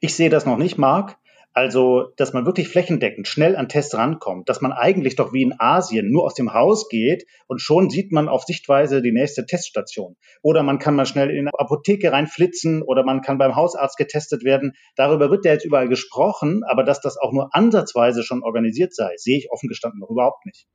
Ich 0.00 0.14
sehe 0.14 0.30
das 0.30 0.46
noch 0.46 0.56
nicht, 0.56 0.78
Marc. 0.78 1.16
Also, 1.54 2.12
dass 2.16 2.32
man 2.32 2.46
wirklich 2.46 2.68
flächendeckend 2.68 3.28
schnell 3.28 3.56
an 3.56 3.68
Tests 3.68 3.94
rankommt, 3.94 4.48
dass 4.48 4.62
man 4.62 4.72
eigentlich 4.72 5.16
doch 5.16 5.34
wie 5.34 5.42
in 5.42 5.54
Asien 5.58 6.10
nur 6.10 6.24
aus 6.24 6.34
dem 6.34 6.54
Haus 6.54 6.88
geht 6.88 7.26
und 7.46 7.60
schon 7.60 7.90
sieht 7.90 8.10
man 8.10 8.28
auf 8.28 8.44
Sichtweise 8.44 9.02
die 9.02 9.12
nächste 9.12 9.44
Teststation. 9.44 10.16
Oder 10.40 10.62
man 10.62 10.78
kann 10.78 10.96
mal 10.96 11.04
schnell 11.04 11.30
in 11.30 11.48
eine 11.48 11.50
Apotheke 11.58 12.10
reinflitzen 12.10 12.82
oder 12.82 13.04
man 13.04 13.20
kann 13.20 13.36
beim 13.36 13.54
Hausarzt 13.54 13.98
getestet 13.98 14.44
werden. 14.44 14.72
Darüber 14.96 15.30
wird 15.30 15.44
ja 15.44 15.52
jetzt 15.52 15.66
überall 15.66 15.88
gesprochen, 15.88 16.62
aber 16.66 16.84
dass 16.84 17.02
das 17.02 17.18
auch 17.18 17.32
nur 17.32 17.54
ansatzweise 17.54 18.22
schon 18.22 18.42
organisiert 18.42 18.94
sei, 18.94 19.12
sehe 19.16 19.36
ich 19.36 19.50
offen 19.50 19.68
gestanden 19.68 20.00
noch 20.00 20.10
überhaupt 20.10 20.46
nicht. 20.46 20.66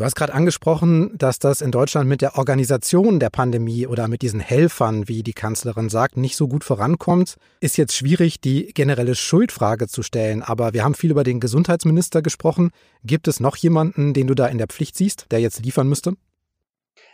Du 0.00 0.06
hast 0.06 0.14
gerade 0.14 0.32
angesprochen, 0.32 1.10
dass 1.18 1.38
das 1.38 1.60
in 1.60 1.72
Deutschland 1.72 2.08
mit 2.08 2.22
der 2.22 2.38
Organisation 2.38 3.20
der 3.20 3.28
Pandemie 3.28 3.86
oder 3.86 4.08
mit 4.08 4.22
diesen 4.22 4.40
Helfern, 4.40 5.08
wie 5.08 5.22
die 5.22 5.34
Kanzlerin 5.34 5.90
sagt, 5.90 6.16
nicht 6.16 6.36
so 6.36 6.48
gut 6.48 6.64
vorankommt. 6.64 7.36
Ist 7.60 7.76
jetzt 7.76 7.94
schwierig, 7.94 8.40
die 8.40 8.72
generelle 8.72 9.14
Schuldfrage 9.14 9.88
zu 9.88 10.02
stellen, 10.02 10.42
aber 10.42 10.72
wir 10.72 10.84
haben 10.84 10.94
viel 10.94 11.10
über 11.10 11.22
den 11.22 11.38
Gesundheitsminister 11.38 12.22
gesprochen. 12.22 12.70
Gibt 13.04 13.28
es 13.28 13.40
noch 13.40 13.56
jemanden, 13.56 14.14
den 14.14 14.26
du 14.26 14.34
da 14.34 14.46
in 14.46 14.56
der 14.56 14.68
Pflicht 14.68 14.96
siehst, 14.96 15.26
der 15.32 15.40
jetzt 15.40 15.62
liefern 15.62 15.86
müsste? 15.86 16.14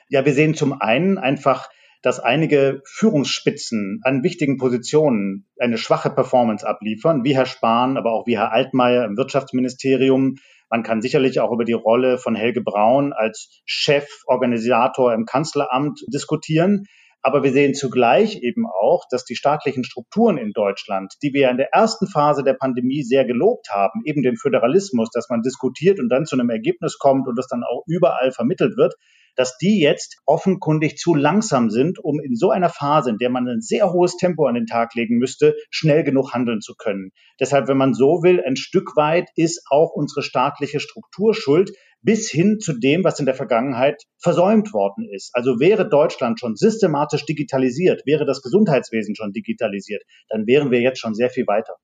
Ja, 0.08 0.24
wir 0.24 0.34
sehen 0.34 0.54
zum 0.54 0.80
einen 0.80 1.18
einfach, 1.18 1.68
dass 2.02 2.20
einige 2.20 2.82
Führungsspitzen 2.84 3.98
an 4.04 4.22
wichtigen 4.22 4.58
Positionen 4.58 5.48
eine 5.58 5.76
schwache 5.76 6.10
Performance 6.10 6.64
abliefern, 6.64 7.24
wie 7.24 7.34
Herr 7.34 7.46
Spahn, 7.46 7.96
aber 7.96 8.12
auch 8.12 8.28
wie 8.28 8.38
Herr 8.38 8.52
Altmaier 8.52 9.06
im 9.06 9.16
Wirtschaftsministerium, 9.16 10.36
man 10.70 10.82
kann 10.82 11.00
sicherlich 11.02 11.40
auch 11.40 11.52
über 11.52 11.64
die 11.64 11.72
Rolle 11.72 12.18
von 12.18 12.34
Helge 12.34 12.60
Braun 12.60 13.12
als 13.12 13.62
Cheforganisator 13.66 15.12
im 15.14 15.24
Kanzleramt 15.24 16.00
diskutieren. 16.12 16.86
Aber 17.22 17.42
wir 17.42 17.52
sehen 17.52 17.74
zugleich 17.74 18.40
eben 18.42 18.66
auch, 18.66 19.04
dass 19.10 19.24
die 19.24 19.34
staatlichen 19.34 19.82
Strukturen 19.82 20.38
in 20.38 20.52
Deutschland, 20.52 21.14
die 21.22 21.32
wir 21.32 21.50
in 21.50 21.56
der 21.56 21.72
ersten 21.72 22.06
Phase 22.06 22.44
der 22.44 22.54
Pandemie 22.54 23.02
sehr 23.02 23.24
gelobt 23.24 23.70
haben, 23.70 24.02
eben 24.04 24.22
den 24.22 24.36
Föderalismus, 24.36 25.10
dass 25.10 25.28
man 25.28 25.42
diskutiert 25.42 25.98
und 25.98 26.08
dann 26.08 26.24
zu 26.24 26.36
einem 26.36 26.50
Ergebnis 26.50 26.98
kommt 26.98 27.26
und 27.26 27.36
das 27.36 27.48
dann 27.48 27.64
auch 27.64 27.82
überall 27.86 28.30
vermittelt 28.30 28.76
wird, 28.76 28.94
dass 29.36 29.56
die 29.58 29.80
jetzt 29.80 30.16
offenkundig 30.24 30.96
zu 30.96 31.14
langsam 31.14 31.70
sind, 31.70 31.98
um 32.02 32.18
in 32.20 32.34
so 32.34 32.50
einer 32.50 32.68
Phase, 32.68 33.10
in 33.10 33.18
der 33.18 33.30
man 33.30 33.46
ein 33.46 33.60
sehr 33.60 33.92
hohes 33.92 34.16
Tempo 34.16 34.46
an 34.46 34.54
den 34.54 34.66
Tag 34.66 34.94
legen 34.94 35.18
müsste, 35.18 35.54
schnell 35.70 36.02
genug 36.02 36.32
handeln 36.32 36.60
zu 36.60 36.74
können. 36.74 37.12
Deshalb, 37.38 37.68
wenn 37.68 37.76
man 37.76 37.94
so 37.94 38.22
will, 38.22 38.42
ein 38.44 38.56
Stück 38.56 38.96
weit 38.96 39.28
ist 39.36 39.62
auch 39.70 39.92
unsere 39.92 40.22
staatliche 40.22 40.80
Struktur 40.80 41.34
schuld, 41.34 41.70
bis 42.02 42.30
hin 42.30 42.58
zu 42.60 42.72
dem, 42.72 43.04
was 43.04 43.18
in 43.18 43.26
der 43.26 43.34
Vergangenheit 43.34 44.02
versäumt 44.18 44.72
worden 44.72 45.08
ist. 45.12 45.30
Also 45.34 45.58
wäre 45.58 45.88
Deutschland 45.88 46.38
schon 46.38 46.54
systematisch 46.54 47.24
digitalisiert, 47.26 48.02
wäre 48.06 48.24
das 48.24 48.42
Gesundheitswesen 48.42 49.16
schon 49.16 49.32
digitalisiert, 49.32 50.02
dann 50.28 50.46
wären 50.46 50.70
wir 50.70 50.80
jetzt 50.80 51.00
schon 51.00 51.14
sehr 51.14 51.30
viel 51.30 51.46
weiter. 51.46 51.74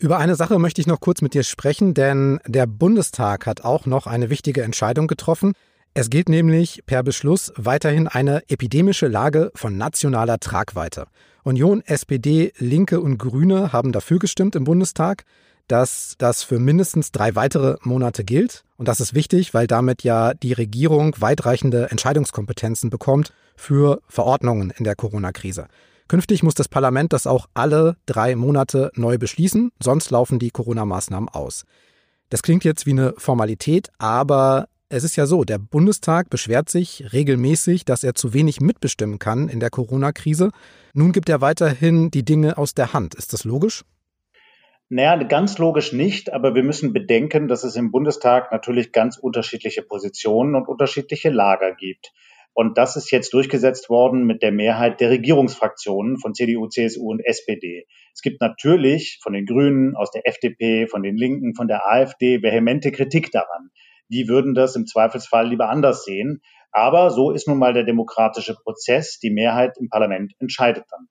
Über 0.00 0.18
eine 0.18 0.34
Sache 0.34 0.58
möchte 0.58 0.80
ich 0.80 0.88
noch 0.88 1.00
kurz 1.00 1.22
mit 1.22 1.34
dir 1.34 1.44
sprechen, 1.44 1.94
denn 1.94 2.40
der 2.46 2.66
Bundestag 2.66 3.46
hat 3.46 3.64
auch 3.64 3.86
noch 3.86 4.06
eine 4.06 4.28
wichtige 4.28 4.62
Entscheidung 4.62 5.06
getroffen. 5.06 5.52
Es 5.96 6.10
gilt 6.10 6.28
nämlich 6.28 6.82
per 6.86 7.04
Beschluss 7.04 7.52
weiterhin 7.56 8.08
eine 8.08 8.42
epidemische 8.48 9.06
Lage 9.06 9.52
von 9.54 9.78
nationaler 9.78 10.40
Tragweite. 10.40 11.06
Union, 11.44 11.82
SPD, 11.86 12.52
Linke 12.58 13.00
und 13.00 13.16
Grüne 13.16 13.72
haben 13.72 13.92
dafür 13.92 14.18
gestimmt 14.18 14.56
im 14.56 14.64
Bundestag, 14.64 15.22
dass 15.68 16.16
das 16.18 16.42
für 16.42 16.58
mindestens 16.58 17.12
drei 17.12 17.36
weitere 17.36 17.76
Monate 17.82 18.24
gilt. 18.24 18.64
Und 18.76 18.88
das 18.88 18.98
ist 18.98 19.14
wichtig, 19.14 19.54
weil 19.54 19.68
damit 19.68 20.02
ja 20.02 20.34
die 20.34 20.52
Regierung 20.52 21.14
weitreichende 21.20 21.92
Entscheidungskompetenzen 21.92 22.90
bekommt 22.90 23.32
für 23.54 24.02
Verordnungen 24.08 24.72
in 24.76 24.82
der 24.82 24.96
Corona-Krise. 24.96 25.68
Künftig 26.08 26.42
muss 26.42 26.54
das 26.54 26.66
Parlament 26.66 27.12
das 27.12 27.28
auch 27.28 27.46
alle 27.54 27.96
drei 28.06 28.34
Monate 28.34 28.90
neu 28.96 29.16
beschließen, 29.16 29.70
sonst 29.80 30.10
laufen 30.10 30.40
die 30.40 30.50
Corona-Maßnahmen 30.50 31.28
aus. 31.28 31.62
Das 32.30 32.42
klingt 32.42 32.64
jetzt 32.64 32.84
wie 32.84 32.90
eine 32.90 33.14
Formalität, 33.16 33.90
aber 33.98 34.66
es 34.94 35.02
ist 35.02 35.16
ja 35.16 35.26
so, 35.26 35.42
der 35.42 35.58
Bundestag 35.58 36.30
beschwert 36.30 36.70
sich 36.70 37.12
regelmäßig, 37.12 37.84
dass 37.84 38.04
er 38.04 38.14
zu 38.14 38.32
wenig 38.32 38.60
mitbestimmen 38.60 39.18
kann 39.18 39.48
in 39.48 39.58
der 39.58 39.70
Corona-Krise. 39.70 40.50
Nun 40.92 41.10
gibt 41.10 41.28
er 41.28 41.40
weiterhin 41.40 42.12
die 42.12 42.24
Dinge 42.24 42.58
aus 42.58 42.74
der 42.74 42.92
Hand. 42.92 43.16
Ist 43.16 43.32
das 43.32 43.42
logisch? 43.42 43.82
Naja, 44.88 45.16
ganz 45.24 45.58
logisch 45.58 45.92
nicht, 45.92 46.32
aber 46.32 46.54
wir 46.54 46.62
müssen 46.62 46.92
bedenken, 46.92 47.48
dass 47.48 47.64
es 47.64 47.74
im 47.74 47.90
Bundestag 47.90 48.52
natürlich 48.52 48.92
ganz 48.92 49.18
unterschiedliche 49.18 49.82
Positionen 49.82 50.54
und 50.54 50.68
unterschiedliche 50.68 51.30
Lager 51.30 51.74
gibt. 51.74 52.12
Und 52.52 52.78
das 52.78 52.94
ist 52.94 53.10
jetzt 53.10 53.34
durchgesetzt 53.34 53.90
worden 53.90 54.26
mit 54.26 54.42
der 54.42 54.52
Mehrheit 54.52 55.00
der 55.00 55.10
Regierungsfraktionen 55.10 56.18
von 56.18 56.34
CDU, 56.34 56.68
CSU 56.68 57.10
und 57.10 57.20
SPD. 57.24 57.88
Es 58.12 58.22
gibt 58.22 58.40
natürlich 58.40 59.18
von 59.20 59.32
den 59.32 59.44
Grünen, 59.44 59.96
aus 59.96 60.12
der 60.12 60.28
FDP, 60.28 60.86
von 60.86 61.02
den 61.02 61.16
Linken, 61.16 61.56
von 61.56 61.66
der 61.66 61.84
AfD 61.84 62.42
vehemente 62.42 62.92
Kritik 62.92 63.32
daran 63.32 63.70
die 64.08 64.28
würden 64.28 64.54
das 64.54 64.76
im 64.76 64.86
Zweifelsfall 64.86 65.48
lieber 65.48 65.68
anders 65.68 66.04
sehen. 66.04 66.42
Aber 66.72 67.10
so 67.10 67.30
ist 67.30 67.46
nun 67.46 67.58
mal 67.58 67.72
der 67.72 67.84
demokratische 67.84 68.54
Prozess. 68.54 69.18
Die 69.20 69.30
Mehrheit 69.30 69.76
im 69.78 69.88
Parlament 69.88 70.32
entscheidet 70.38 70.84
dann. 70.90 71.08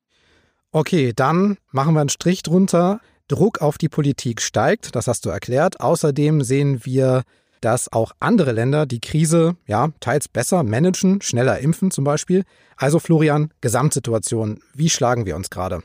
Okay, 0.71 1.13
dann 1.15 1.57
machen 1.71 1.93
wir 1.93 2.01
einen 2.01 2.09
Strich 2.09 2.43
drunter. 2.43 2.99
Druck 3.27 3.61
auf 3.61 3.77
die 3.77 3.89
Politik 3.89 4.41
steigt, 4.41 4.95
das 4.95 5.07
hast 5.07 5.25
du 5.25 5.29
erklärt. 5.29 5.79
Außerdem 5.79 6.41
sehen 6.41 6.83
wir, 6.83 7.23
dass 7.61 7.91
auch 7.93 8.11
andere 8.19 8.51
Länder 8.51 8.85
die 8.85 8.99
Krise 8.99 9.55
ja 9.65 9.89
teils 10.01 10.27
besser 10.27 10.63
managen, 10.63 11.21
schneller 11.21 11.59
impfen 11.59 11.91
zum 11.91 12.03
Beispiel. 12.03 12.43
Also 12.75 12.99
Florian, 12.99 13.53
Gesamtsituation, 13.61 14.59
wie 14.73 14.89
schlagen 14.89 15.25
wir 15.25 15.35
uns 15.37 15.49
gerade? 15.49 15.81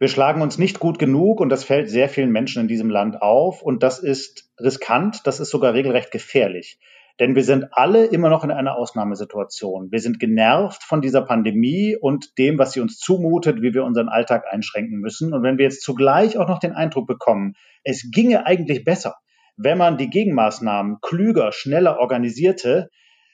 Wir 0.00 0.08
schlagen 0.08 0.40
uns 0.40 0.56
nicht 0.56 0.80
gut 0.80 0.98
genug 0.98 1.40
und 1.40 1.50
das 1.50 1.62
fällt 1.62 1.90
sehr 1.90 2.08
vielen 2.08 2.32
Menschen 2.32 2.62
in 2.62 2.68
diesem 2.68 2.88
Land 2.88 3.20
auf 3.20 3.60
und 3.60 3.82
das 3.82 3.98
ist 3.98 4.50
riskant, 4.58 5.26
das 5.26 5.40
ist 5.40 5.50
sogar 5.50 5.74
regelrecht 5.74 6.10
gefährlich. 6.10 6.80
Denn 7.20 7.34
wir 7.34 7.44
sind 7.44 7.66
alle 7.72 8.06
immer 8.06 8.30
noch 8.30 8.42
in 8.42 8.50
einer 8.50 8.76
Ausnahmesituation. 8.76 9.92
Wir 9.92 10.00
sind 10.00 10.18
genervt 10.18 10.82
von 10.82 11.02
dieser 11.02 11.20
Pandemie 11.20 11.98
und 12.00 12.38
dem, 12.38 12.58
was 12.58 12.72
sie 12.72 12.80
uns 12.80 12.96
zumutet, 12.96 13.60
wie 13.60 13.74
wir 13.74 13.84
unseren 13.84 14.08
Alltag 14.08 14.44
einschränken 14.50 15.00
müssen. 15.00 15.34
Und 15.34 15.42
wenn 15.42 15.58
wir 15.58 15.66
jetzt 15.66 15.82
zugleich 15.82 16.38
auch 16.38 16.48
noch 16.48 16.60
den 16.60 16.72
Eindruck 16.72 17.06
bekommen, 17.06 17.52
es 17.84 18.10
ginge 18.10 18.46
eigentlich 18.46 18.84
besser, 18.84 19.16
wenn 19.58 19.76
man 19.76 19.98
die 19.98 20.08
Gegenmaßnahmen 20.08 21.02
klüger, 21.02 21.52
schneller 21.52 21.98
organisierte, 21.98 22.88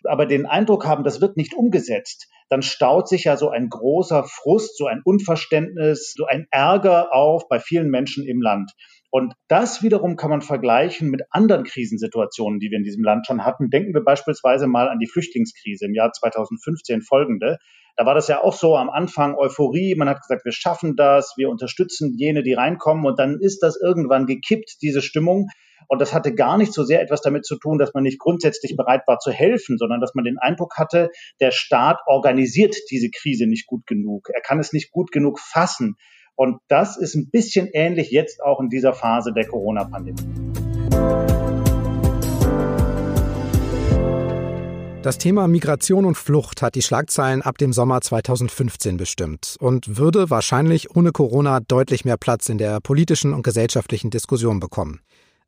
aber 0.07 0.27
den 0.27 0.47
Eindruck 0.47 0.87
haben, 0.87 1.05
das 1.05 1.21
wird 1.21 1.37
nicht 1.37 1.55
umgesetzt, 1.55 2.29
dann 2.49 2.63
staut 2.63 3.09
sich 3.09 3.25
ja 3.25 3.37
so 3.37 3.51
ein 3.51 3.69
großer 3.69 4.25
Frust, 4.25 4.77
so 4.77 4.87
ein 4.87 5.03
Unverständnis, 5.05 6.15
so 6.17 6.27
ein 6.27 6.47
Ärger 6.51 7.13
auf 7.13 7.49
bei 7.49 7.59
vielen 7.59 7.91
Menschen 7.91 8.27
im 8.27 8.41
Land. 8.41 8.73
Und 9.11 9.35
das 9.49 9.83
wiederum 9.83 10.17
kann 10.17 10.31
man 10.31 10.43
vergleichen 10.43 11.11
mit 11.11 11.23
anderen 11.31 11.65
Krisensituationen, 11.65 12.61
die 12.61 12.71
wir 12.71 12.79
in 12.79 12.85
diesem 12.85 13.05
Land 13.05 13.27
schon 13.27 13.45
hatten. 13.45 13.71
Denken 13.71 13.95
wir 13.95 14.05
beispielsweise 14.05 14.67
mal 14.67 14.89
an 14.89 14.99
die 14.99 15.07
Flüchtlingskrise 15.07 15.87
im 15.87 15.95
Jahr 15.95 16.13
2015 16.13 17.03
folgende. 17.03 17.59
Da 17.97 18.05
war 18.05 18.15
das 18.15 18.29
ja 18.29 18.43
auch 18.43 18.53
so 18.53 18.77
am 18.77 18.91
Anfang 18.91 19.37
Euphorie. 19.37 19.95
Man 19.97 20.09
hat 20.09 20.21
gesagt, 20.21 20.45
wir 20.45 20.53
schaffen 20.53 20.97
das, 20.97 21.33
wir 21.37 21.49
unterstützen 21.49 22.15
jene, 22.17 22.43
die 22.43 22.53
reinkommen. 22.53 23.07
Und 23.07 23.19
dann 23.19 23.39
ist 23.41 23.63
das 23.63 23.81
irgendwann 23.81 24.27
gekippt, 24.27 24.83
diese 24.83 25.01
Stimmung. 25.01 25.49
Und 25.89 26.01
das 26.01 26.13
hatte 26.13 26.35
gar 26.35 26.59
nicht 26.59 26.75
so 26.75 26.85
sehr 26.85 27.01
etwas 27.01 27.23
damit 27.23 27.47
zu 27.47 27.57
tun, 27.57 27.79
dass 27.79 27.95
man 27.95 28.03
nicht 28.03 28.19
grundsätzlich 28.19 28.77
bereit 28.77 29.03
war 29.07 29.19
zu 29.19 29.31
helfen, 29.31 29.79
sondern 29.79 30.01
dass 30.01 30.15
man 30.15 30.25
den 30.25 30.39
Eindruck 30.39 30.77
hatte, 30.77 31.11
der 31.41 31.53
Staat 31.53 32.01
organisiert 32.07 32.77
diese 32.91 33.09
Krise 33.11 33.47
nicht 33.47 33.67
gut 33.67 33.87
genug. 33.87 34.29
Er 34.35 34.43
kann 34.43 34.59
es 34.59 34.73
nicht 34.73 34.91
gut 34.91 35.11
genug 35.11 35.41
fassen. 35.41 35.97
Und 36.35 36.59
das 36.69 36.99
ist 36.99 37.15
ein 37.15 37.31
bisschen 37.31 37.69
ähnlich 37.73 38.11
jetzt 38.11 38.43
auch 38.43 38.61
in 38.61 38.69
dieser 38.69 38.93
Phase 38.93 39.33
der 39.33 39.47
Corona-Pandemie. 39.47 40.66
Das 45.07 45.19
Thema 45.19 45.47
Migration 45.47 46.05
und 46.05 46.17
Flucht 46.17 46.63
hat 46.63 46.75
die 46.75 46.83
Schlagzeilen 46.83 47.41
ab 47.41 47.59
dem 47.59 47.73
Sommer 47.73 48.01
2015 48.01 48.97
bestimmt 48.97 49.55
und 49.61 49.99
würde 49.99 50.31
wahrscheinlich 50.31 50.97
ohne 50.97 51.13
Corona 51.13 51.61
deutlich 51.61 52.05
mehr 52.05 52.17
Platz 52.17 52.49
in 52.49 52.59
der 52.59 52.81
politischen 52.81 53.33
und 53.33 53.45
gesellschaftlichen 53.45 54.11
Diskussion 54.11 54.59
bekommen. 54.59 54.99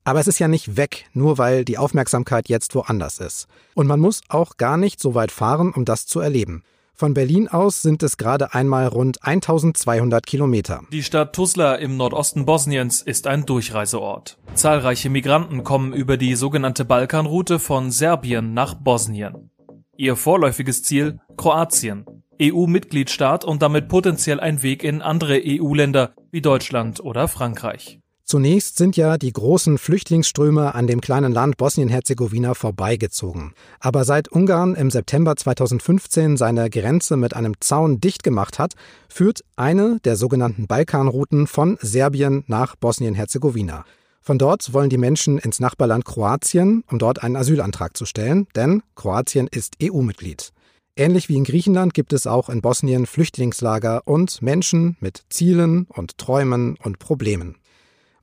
Aber 0.04 0.20
es 0.20 0.28
ist 0.28 0.38
ja 0.38 0.46
nicht 0.46 0.76
weg, 0.76 1.06
nur 1.12 1.38
weil 1.38 1.64
die 1.64 1.76
Aufmerksamkeit 1.76 2.48
jetzt 2.48 2.72
woanders 2.76 3.18
ist. 3.18 3.48
Und 3.74 3.88
man 3.88 3.98
muss 3.98 4.20
auch 4.28 4.58
gar 4.58 4.76
nicht 4.76 5.00
so 5.00 5.16
weit 5.16 5.32
fahren, 5.32 5.72
um 5.72 5.84
das 5.84 6.06
zu 6.06 6.20
erleben. 6.20 6.62
Von 7.00 7.14
Berlin 7.14 7.46
aus 7.46 7.80
sind 7.80 8.02
es 8.02 8.16
gerade 8.16 8.54
einmal 8.54 8.88
rund 8.88 9.24
1200 9.24 10.26
Kilometer. 10.26 10.82
Die 10.90 11.04
Stadt 11.04 11.32
Tuzla 11.32 11.76
im 11.76 11.96
Nordosten 11.96 12.44
Bosniens 12.44 13.02
ist 13.02 13.28
ein 13.28 13.46
Durchreiseort. 13.46 14.36
Zahlreiche 14.54 15.08
Migranten 15.08 15.62
kommen 15.62 15.92
über 15.92 16.16
die 16.16 16.34
sogenannte 16.34 16.84
Balkanroute 16.84 17.60
von 17.60 17.92
Serbien 17.92 18.52
nach 18.52 18.74
Bosnien. 18.74 19.50
Ihr 19.96 20.16
vorläufiges 20.16 20.82
Ziel 20.82 21.20
Kroatien, 21.36 22.04
EU-Mitgliedstaat 22.42 23.44
und 23.44 23.62
damit 23.62 23.86
potenziell 23.86 24.40
ein 24.40 24.64
Weg 24.64 24.82
in 24.82 25.00
andere 25.00 25.40
EU-Länder 25.40 26.14
wie 26.32 26.40
Deutschland 26.40 26.98
oder 26.98 27.28
Frankreich. 27.28 28.00
Zunächst 28.30 28.76
sind 28.76 28.98
ja 28.98 29.16
die 29.16 29.32
großen 29.32 29.78
Flüchtlingsströme 29.78 30.74
an 30.74 30.86
dem 30.86 31.00
kleinen 31.00 31.32
Land 31.32 31.56
Bosnien-Herzegowina 31.56 32.52
vorbeigezogen. 32.52 33.54
Aber 33.80 34.04
seit 34.04 34.28
Ungarn 34.28 34.74
im 34.74 34.90
September 34.90 35.34
2015 35.34 36.36
seine 36.36 36.68
Grenze 36.68 37.16
mit 37.16 37.34
einem 37.34 37.54
Zaun 37.60 38.00
dicht 38.00 38.22
gemacht 38.22 38.58
hat, 38.58 38.74
führt 39.08 39.44
eine 39.56 39.98
der 40.04 40.16
sogenannten 40.16 40.66
Balkanrouten 40.66 41.46
von 41.46 41.78
Serbien 41.80 42.44
nach 42.48 42.76
Bosnien-Herzegowina. 42.76 43.86
Von 44.20 44.36
dort 44.36 44.74
wollen 44.74 44.90
die 44.90 44.98
Menschen 44.98 45.38
ins 45.38 45.58
Nachbarland 45.58 46.04
Kroatien, 46.04 46.84
um 46.90 46.98
dort 46.98 47.22
einen 47.22 47.36
Asylantrag 47.36 47.96
zu 47.96 48.04
stellen, 48.04 48.46
denn 48.54 48.82
Kroatien 48.94 49.48
ist 49.50 49.76
EU-Mitglied. 49.82 50.52
Ähnlich 50.96 51.30
wie 51.30 51.36
in 51.36 51.44
Griechenland 51.44 51.94
gibt 51.94 52.12
es 52.12 52.26
auch 52.26 52.50
in 52.50 52.60
Bosnien 52.60 53.06
Flüchtlingslager 53.06 54.02
und 54.04 54.42
Menschen 54.42 54.98
mit 55.00 55.22
Zielen 55.30 55.86
und 55.88 56.18
Träumen 56.18 56.76
und 56.82 56.98
Problemen. 56.98 57.56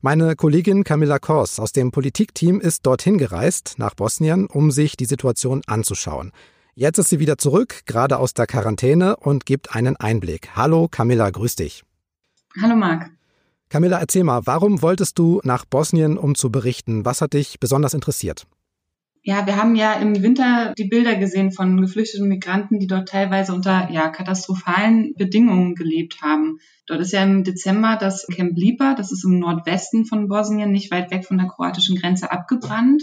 Meine 0.06 0.36
Kollegin 0.36 0.84
Camilla 0.84 1.18
Kors 1.18 1.58
aus 1.58 1.72
dem 1.72 1.90
Politikteam 1.90 2.60
ist 2.60 2.86
dorthin 2.86 3.18
gereist, 3.18 3.74
nach 3.78 3.96
Bosnien, 3.96 4.46
um 4.46 4.70
sich 4.70 4.96
die 4.96 5.04
Situation 5.04 5.62
anzuschauen. 5.66 6.30
Jetzt 6.76 6.98
ist 6.98 7.08
sie 7.08 7.18
wieder 7.18 7.38
zurück, 7.38 7.80
gerade 7.86 8.20
aus 8.20 8.32
der 8.32 8.46
Quarantäne 8.46 9.16
und 9.16 9.46
gibt 9.46 9.74
einen 9.74 9.96
Einblick. 9.96 10.50
Hallo 10.54 10.86
Camilla, 10.86 11.28
grüß 11.28 11.56
dich. 11.56 11.82
Hallo 12.62 12.76
Marc. 12.76 13.10
Camilla, 13.68 13.98
erzähl 13.98 14.22
mal, 14.22 14.42
warum 14.44 14.80
wolltest 14.80 15.18
du 15.18 15.40
nach 15.42 15.64
Bosnien, 15.64 16.18
um 16.18 16.36
zu 16.36 16.52
berichten? 16.52 17.04
Was 17.04 17.20
hat 17.20 17.32
dich 17.32 17.58
besonders 17.58 17.92
interessiert? 17.92 18.46
Ja, 19.28 19.44
wir 19.44 19.56
haben 19.56 19.74
ja 19.74 19.94
im 19.94 20.22
Winter 20.22 20.72
die 20.78 20.84
Bilder 20.84 21.16
gesehen 21.16 21.50
von 21.50 21.80
geflüchteten 21.80 22.28
Migranten, 22.28 22.78
die 22.78 22.86
dort 22.86 23.08
teilweise 23.08 23.52
unter 23.52 23.90
ja, 23.90 24.08
katastrophalen 24.08 25.14
Bedingungen 25.14 25.74
gelebt 25.74 26.22
haben. 26.22 26.60
Dort 26.86 27.00
ist 27.00 27.12
ja 27.12 27.24
im 27.24 27.42
Dezember 27.42 27.96
das 27.98 28.24
Camp 28.28 28.56
Lipa, 28.56 28.94
das 28.94 29.10
ist 29.10 29.24
im 29.24 29.40
Nordwesten 29.40 30.06
von 30.06 30.28
Bosnien, 30.28 30.70
nicht 30.70 30.92
weit 30.92 31.10
weg 31.10 31.24
von 31.26 31.38
der 31.38 31.48
kroatischen 31.48 31.96
Grenze, 31.96 32.30
abgebrannt. 32.30 33.02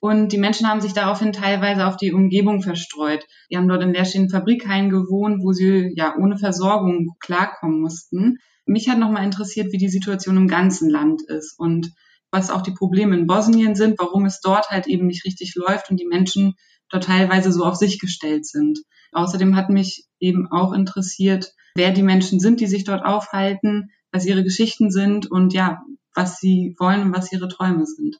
Und 0.00 0.30
die 0.30 0.38
Menschen 0.38 0.68
haben 0.68 0.80
sich 0.80 0.92
daraufhin 0.92 1.32
teilweise 1.32 1.88
auf 1.88 1.96
die 1.96 2.12
Umgebung 2.12 2.62
verstreut. 2.62 3.26
Die 3.50 3.56
haben 3.56 3.66
dort 3.66 3.82
in 3.82 3.92
leerstehenden 3.92 4.30
Fabrikhallen 4.30 4.90
gewohnt, 4.90 5.42
wo 5.42 5.50
sie 5.50 5.92
ja 5.96 6.14
ohne 6.16 6.38
Versorgung 6.38 7.16
klarkommen 7.18 7.80
mussten. 7.80 8.38
Mich 8.64 8.88
hat 8.88 9.00
nochmal 9.00 9.24
interessiert, 9.24 9.72
wie 9.72 9.78
die 9.78 9.88
Situation 9.88 10.36
im 10.36 10.46
ganzen 10.46 10.88
Land 10.88 11.22
ist 11.22 11.58
und 11.58 11.90
was 12.34 12.50
auch 12.50 12.62
die 12.62 12.72
Probleme 12.72 13.16
in 13.16 13.28
Bosnien 13.28 13.76
sind, 13.76 13.98
warum 13.98 14.26
es 14.26 14.40
dort 14.40 14.68
halt 14.68 14.88
eben 14.88 15.06
nicht 15.06 15.24
richtig 15.24 15.54
läuft 15.54 15.90
und 15.90 15.98
die 15.98 16.06
Menschen 16.06 16.54
dort 16.90 17.04
teilweise 17.04 17.52
so 17.52 17.64
auf 17.64 17.76
sich 17.76 18.00
gestellt 18.00 18.44
sind. 18.44 18.80
Außerdem 19.12 19.54
hat 19.54 19.70
mich 19.70 20.04
eben 20.18 20.50
auch 20.50 20.72
interessiert, 20.72 21.52
wer 21.76 21.92
die 21.92 22.02
Menschen 22.02 22.40
sind, 22.40 22.60
die 22.60 22.66
sich 22.66 22.82
dort 22.82 23.04
aufhalten, 23.04 23.90
was 24.10 24.26
ihre 24.26 24.42
Geschichten 24.42 24.90
sind 24.90 25.30
und 25.30 25.54
ja, 25.54 25.82
was 26.12 26.38
sie 26.38 26.74
wollen 26.78 27.02
und 27.02 27.16
was 27.16 27.32
ihre 27.32 27.48
Träume 27.48 27.86
sind. 27.86 28.18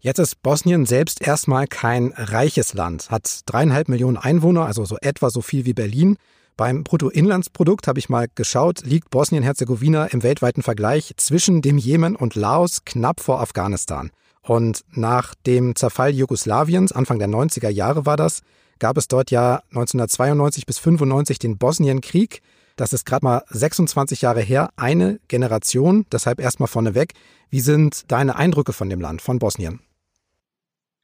Jetzt 0.00 0.18
ist 0.18 0.42
Bosnien 0.42 0.86
selbst 0.86 1.20
erstmal 1.20 1.66
kein 1.66 2.14
reiches 2.16 2.72
Land, 2.72 3.10
hat 3.10 3.40
dreieinhalb 3.46 3.88
Millionen 3.88 4.16
Einwohner, 4.16 4.64
also 4.64 4.84
so 4.86 4.96
etwa 5.02 5.28
so 5.28 5.42
viel 5.42 5.66
wie 5.66 5.74
Berlin. 5.74 6.16
Beim 6.58 6.82
Bruttoinlandsprodukt 6.82 7.86
habe 7.86 8.00
ich 8.00 8.08
mal 8.08 8.26
geschaut, 8.34 8.80
liegt 8.84 9.10
Bosnien-Herzegowina 9.10 10.06
im 10.06 10.24
weltweiten 10.24 10.64
Vergleich 10.64 11.14
zwischen 11.16 11.62
dem 11.62 11.78
Jemen 11.78 12.16
und 12.16 12.34
Laos 12.34 12.84
knapp 12.84 13.20
vor 13.20 13.40
Afghanistan. 13.40 14.10
Und 14.42 14.84
nach 14.90 15.36
dem 15.46 15.76
Zerfall 15.76 16.10
Jugoslawiens, 16.10 16.90
Anfang 16.90 17.20
der 17.20 17.28
90er 17.28 17.68
Jahre 17.68 18.06
war 18.06 18.16
das, 18.16 18.40
gab 18.80 18.96
es 18.96 19.06
dort 19.06 19.30
ja 19.30 19.62
1992 19.68 20.66
bis 20.66 20.80
95 20.80 21.38
den 21.38 21.58
Bosnienkrieg. 21.58 22.42
Das 22.74 22.92
ist 22.92 23.06
gerade 23.06 23.24
mal 23.24 23.44
26 23.50 24.22
Jahre 24.22 24.40
her, 24.40 24.70
eine 24.74 25.20
Generation, 25.28 26.06
deshalb 26.10 26.40
erstmal 26.40 26.66
vorneweg. 26.66 27.12
Wie 27.50 27.60
sind 27.60 28.10
deine 28.10 28.34
Eindrücke 28.34 28.72
von 28.72 28.90
dem 28.90 29.00
Land, 29.00 29.22
von 29.22 29.38
Bosnien? 29.38 29.78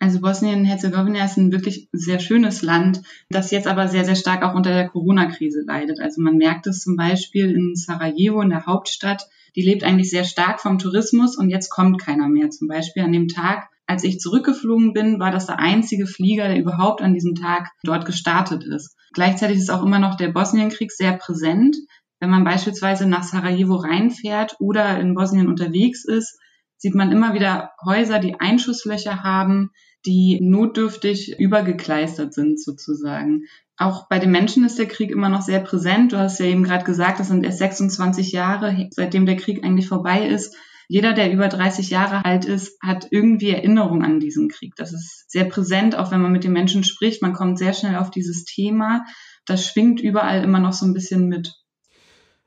Also 0.05 0.21
Bosnien-Herzegowina 0.21 1.25
ist 1.25 1.39
ein 1.39 1.51
wirklich 1.51 1.89
sehr 1.93 2.19
schönes 2.19 2.61
Land, 2.61 3.01
das 3.31 3.51
jetzt 3.51 3.67
aber 3.67 3.89
sehr, 3.89 4.05
sehr 4.05 4.17
stark 4.17 4.43
auch 4.43 4.55
unter 4.55 4.69
der 4.69 4.87
Corona-Krise 4.87 5.63
leidet. 5.67 5.99
Also 5.99 6.21
man 6.21 6.37
merkt 6.37 6.67
es 6.67 6.83
zum 6.83 6.95
Beispiel 6.95 7.51
in 7.51 7.75
Sarajevo, 7.75 8.43
in 8.43 8.51
der 8.51 8.67
Hauptstadt. 8.67 9.27
Die 9.57 9.63
lebt 9.63 9.83
eigentlich 9.83 10.11
sehr 10.11 10.25
stark 10.25 10.61
vom 10.61 10.79
Tourismus 10.79 11.39
und 11.39 11.49
jetzt 11.49 11.71
kommt 11.71 12.03
keiner 12.03 12.29
mehr. 12.29 12.51
Zum 12.51 12.69
Beispiel 12.69 13.03
an 13.03 13.13
dem 13.13 13.29
Tag, 13.29 13.71
als 13.87 14.05
ich 14.05 14.21
zurückgeflogen 14.21 14.93
bin, 14.93 15.21
war 15.21 15.31
das 15.31 15.47
der 15.47 15.59
einzige 15.59 16.07
Flieger, 16.07 16.49
der 16.49 16.59
überhaupt 16.59 17.01
an 17.01 17.15
diesem 17.15 17.35
Tag 17.35 17.71
dort 17.83 18.05
gestartet 18.05 18.63
ist. 18.63 18.99
Gleichzeitig 19.15 19.57
ist 19.57 19.71
auch 19.71 19.83
immer 19.83 20.01
noch 20.01 20.17
der 20.17 20.29
Bosnienkrieg 20.29 20.93
sehr 20.93 21.15
präsent. 21.15 21.77
Wenn 22.21 22.29
man 22.29 22.45
beispielsweise 22.45 23.09
nach 23.09 23.23
Sarajevo 23.23 23.77
reinfährt 23.77 24.57
oder 24.59 25.01
in 25.01 25.15
Bosnien 25.15 25.49
unterwegs 25.49 26.05
ist, 26.05 26.39
sieht 26.77 26.95
man 26.95 27.11
immer 27.11 27.33
wieder 27.33 27.71
Häuser, 27.87 28.19
die 28.19 28.39
Einschusslöcher 28.39 29.23
haben, 29.23 29.71
die 30.07 30.39
notdürftig 30.41 31.39
übergekleistert 31.39 32.35
sind 32.35 32.61
sozusagen. 32.61 33.45
Auch 33.77 34.09
bei 34.09 34.19
den 34.19 34.31
Menschen 34.31 34.65
ist 34.65 34.79
der 34.79 34.87
Krieg 34.87 35.11
immer 35.11 35.29
noch 35.29 35.43
sehr 35.43 35.61
präsent. 35.61 36.13
Du 36.13 36.19
hast 36.19 36.39
ja 36.39 36.47
eben 36.47 36.63
gerade 36.63 36.85
gesagt, 36.85 37.19
das 37.19 37.29
sind 37.29 37.45
erst 37.45 37.59
26 37.59 38.33
Jahre, 38.33 38.89
seitdem 38.91 39.27
der 39.27 39.37
Krieg 39.37 39.65
eigentlich 39.65 39.89
vorbei 39.89 40.29
ist. 40.29 40.55
Jeder, 40.87 41.15
der 41.15 41.33
über 41.33 41.49
30 41.49 41.91
Jahre 41.91 42.25
alt 42.25 42.45
ist, 42.45 42.77
hat 42.83 43.09
irgendwie 43.11 43.51
Erinnerung 43.51 44.05
an 44.05 44.21
diesen 44.21 44.49
Krieg. 44.49 44.75
Das 44.77 44.93
ist 44.93 45.31
sehr 45.31 45.47
präsent, 45.47 45.97
auch 45.97 46.11
wenn 46.11 46.21
man 46.21 46.33
mit 46.33 46.45
den 46.45 46.53
Menschen 46.53 46.85
spricht. 46.85 47.23
Man 47.23 47.33
kommt 47.33 47.59
sehr 47.59 47.73
schnell 47.73 47.97
auf 47.97 48.11
dieses 48.11 48.45
Thema. 48.45 49.05
Das 49.47 49.67
schwingt 49.67 50.01
überall 50.01 50.45
immer 50.45 50.61
noch 50.61 50.73
so 50.75 50.85
ein 50.85 50.93
bisschen 50.93 51.29
mit. 51.29 51.55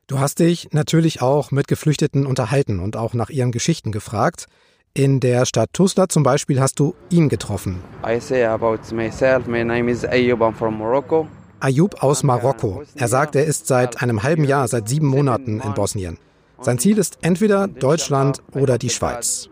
Du 0.06 0.20
hast 0.20 0.38
dich 0.38 0.68
natürlich 0.72 1.20
auch 1.20 1.50
mit 1.50 1.68
Geflüchteten 1.68 2.26
unterhalten 2.26 2.80
und 2.80 2.96
auch 2.96 3.12
nach 3.12 3.28
ihren 3.28 3.52
Geschichten 3.52 3.92
gefragt. 3.92 4.46
In 4.94 5.20
der 5.20 5.46
Stadt 5.46 5.70
Tuzla 5.72 6.08
zum 6.08 6.22
Beispiel 6.22 6.60
hast 6.60 6.80
du 6.80 6.94
ihn 7.10 7.28
getroffen. 7.28 7.80
I 8.04 8.18
say 8.20 8.44
about 8.44 8.78
myself, 8.92 9.46
my 9.46 9.62
name 9.62 9.90
is 9.90 10.04
Ayub, 10.04 10.40
I'm 10.40 10.54
from 10.54 10.78
Morocco. 10.78 11.28
Ayub 11.60 12.02
aus 12.02 12.22
Marokko. 12.22 12.82
Er 12.94 13.08
sagt, 13.08 13.36
er 13.36 13.44
ist 13.44 13.66
seit 13.66 14.02
einem 14.02 14.22
halben 14.22 14.44
Jahr, 14.44 14.66
seit 14.68 14.88
sieben 14.88 15.06
Monaten 15.06 15.60
in 15.60 15.74
Bosnien. 15.74 16.18
Sein 16.60 16.78
Ziel 16.78 16.98
ist 16.98 17.18
entweder 17.22 17.68
Deutschland 17.68 18.42
oder 18.52 18.78
die 18.78 18.90
Schweiz. 18.90 19.48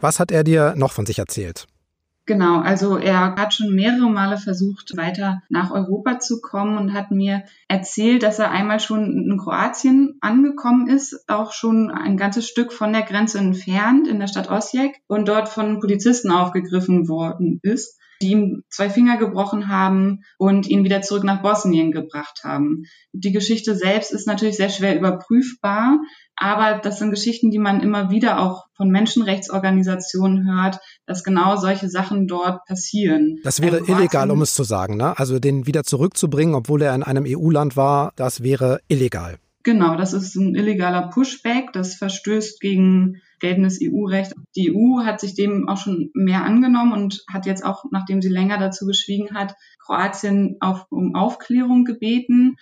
Was 0.00 0.20
hat 0.20 0.30
er 0.30 0.44
dir 0.44 0.74
noch 0.76 0.92
von 0.92 1.06
sich 1.06 1.18
erzählt? 1.18 1.66
Genau, 2.24 2.60
also 2.60 2.98
er 2.98 3.34
hat 3.34 3.52
schon 3.52 3.74
mehrere 3.74 4.08
Male 4.08 4.38
versucht, 4.38 4.96
weiter 4.96 5.42
nach 5.48 5.72
Europa 5.72 6.20
zu 6.20 6.40
kommen 6.40 6.78
und 6.78 6.92
hat 6.92 7.10
mir 7.10 7.42
erzählt, 7.66 8.22
dass 8.22 8.38
er 8.38 8.52
einmal 8.52 8.78
schon 8.78 9.28
in 9.28 9.38
Kroatien 9.38 10.18
angekommen 10.20 10.86
ist, 10.86 11.24
auch 11.28 11.52
schon 11.52 11.90
ein 11.90 12.16
ganzes 12.16 12.46
Stück 12.46 12.72
von 12.72 12.92
der 12.92 13.02
Grenze 13.02 13.38
entfernt 13.38 14.06
in 14.06 14.20
der 14.20 14.28
Stadt 14.28 14.50
Osijek 14.50 15.00
und 15.08 15.26
dort 15.26 15.48
von 15.48 15.80
Polizisten 15.80 16.30
aufgegriffen 16.30 17.08
worden 17.08 17.58
ist 17.62 17.98
die 18.22 18.30
ihm 18.30 18.62
zwei 18.68 18.88
Finger 18.88 19.16
gebrochen 19.16 19.68
haben 19.68 20.20
und 20.38 20.68
ihn 20.68 20.84
wieder 20.84 21.02
zurück 21.02 21.24
nach 21.24 21.42
Bosnien 21.42 21.90
gebracht 21.90 22.42
haben. 22.44 22.84
Die 23.12 23.32
Geschichte 23.32 23.74
selbst 23.74 24.12
ist 24.12 24.26
natürlich 24.26 24.56
sehr 24.56 24.70
schwer 24.70 24.96
überprüfbar, 24.96 25.98
aber 26.42 26.80
das 26.80 26.98
sind 26.98 27.10
Geschichten, 27.10 27.50
die 27.50 27.58
man 27.58 27.80
immer 27.80 28.10
wieder 28.10 28.40
auch 28.40 28.66
von 28.76 28.90
Menschenrechtsorganisationen 28.90 30.50
hört, 30.50 30.80
dass 31.06 31.22
genau 31.22 31.56
solche 31.56 31.88
Sachen 31.88 32.26
dort 32.26 32.64
passieren. 32.66 33.38
Das 33.44 33.62
wäre 33.62 33.78
also, 33.78 33.92
illegal, 33.92 34.30
um 34.30 34.42
es 34.42 34.54
zu 34.54 34.64
sagen, 34.64 34.96
ne? 34.96 35.16
Also 35.18 35.38
den 35.38 35.66
wieder 35.66 35.84
zurückzubringen, 35.84 36.54
obwohl 36.56 36.82
er 36.82 36.94
in 36.94 37.04
einem 37.04 37.24
EU-Land 37.26 37.76
war, 37.76 38.12
das 38.16 38.42
wäre 38.42 38.80
illegal. 38.88 39.38
Genau, 39.62 39.96
das 39.96 40.12
ist 40.12 40.34
ein 40.34 40.56
illegaler 40.56 41.08
Pushback, 41.10 41.72
das 41.72 41.94
verstößt 41.94 42.58
gegen 42.60 43.20
geltendes 43.38 43.78
EU-Recht. 43.80 44.32
Die 44.56 44.74
EU 44.74 45.04
hat 45.04 45.20
sich 45.20 45.34
dem 45.34 45.68
auch 45.68 45.76
schon 45.76 46.10
mehr 46.14 46.44
angenommen 46.44 46.92
und 46.92 47.22
hat 47.32 47.46
jetzt 47.46 47.64
auch, 47.64 47.84
nachdem 47.92 48.20
sie 48.20 48.28
länger 48.28 48.58
dazu 48.58 48.84
geschwiegen 48.86 49.34
hat, 49.34 49.54
Kroatien 49.84 50.56
auf, 50.58 50.86
um 50.90 51.14
Aufklärung 51.14 51.84
gebeten. 51.84 52.56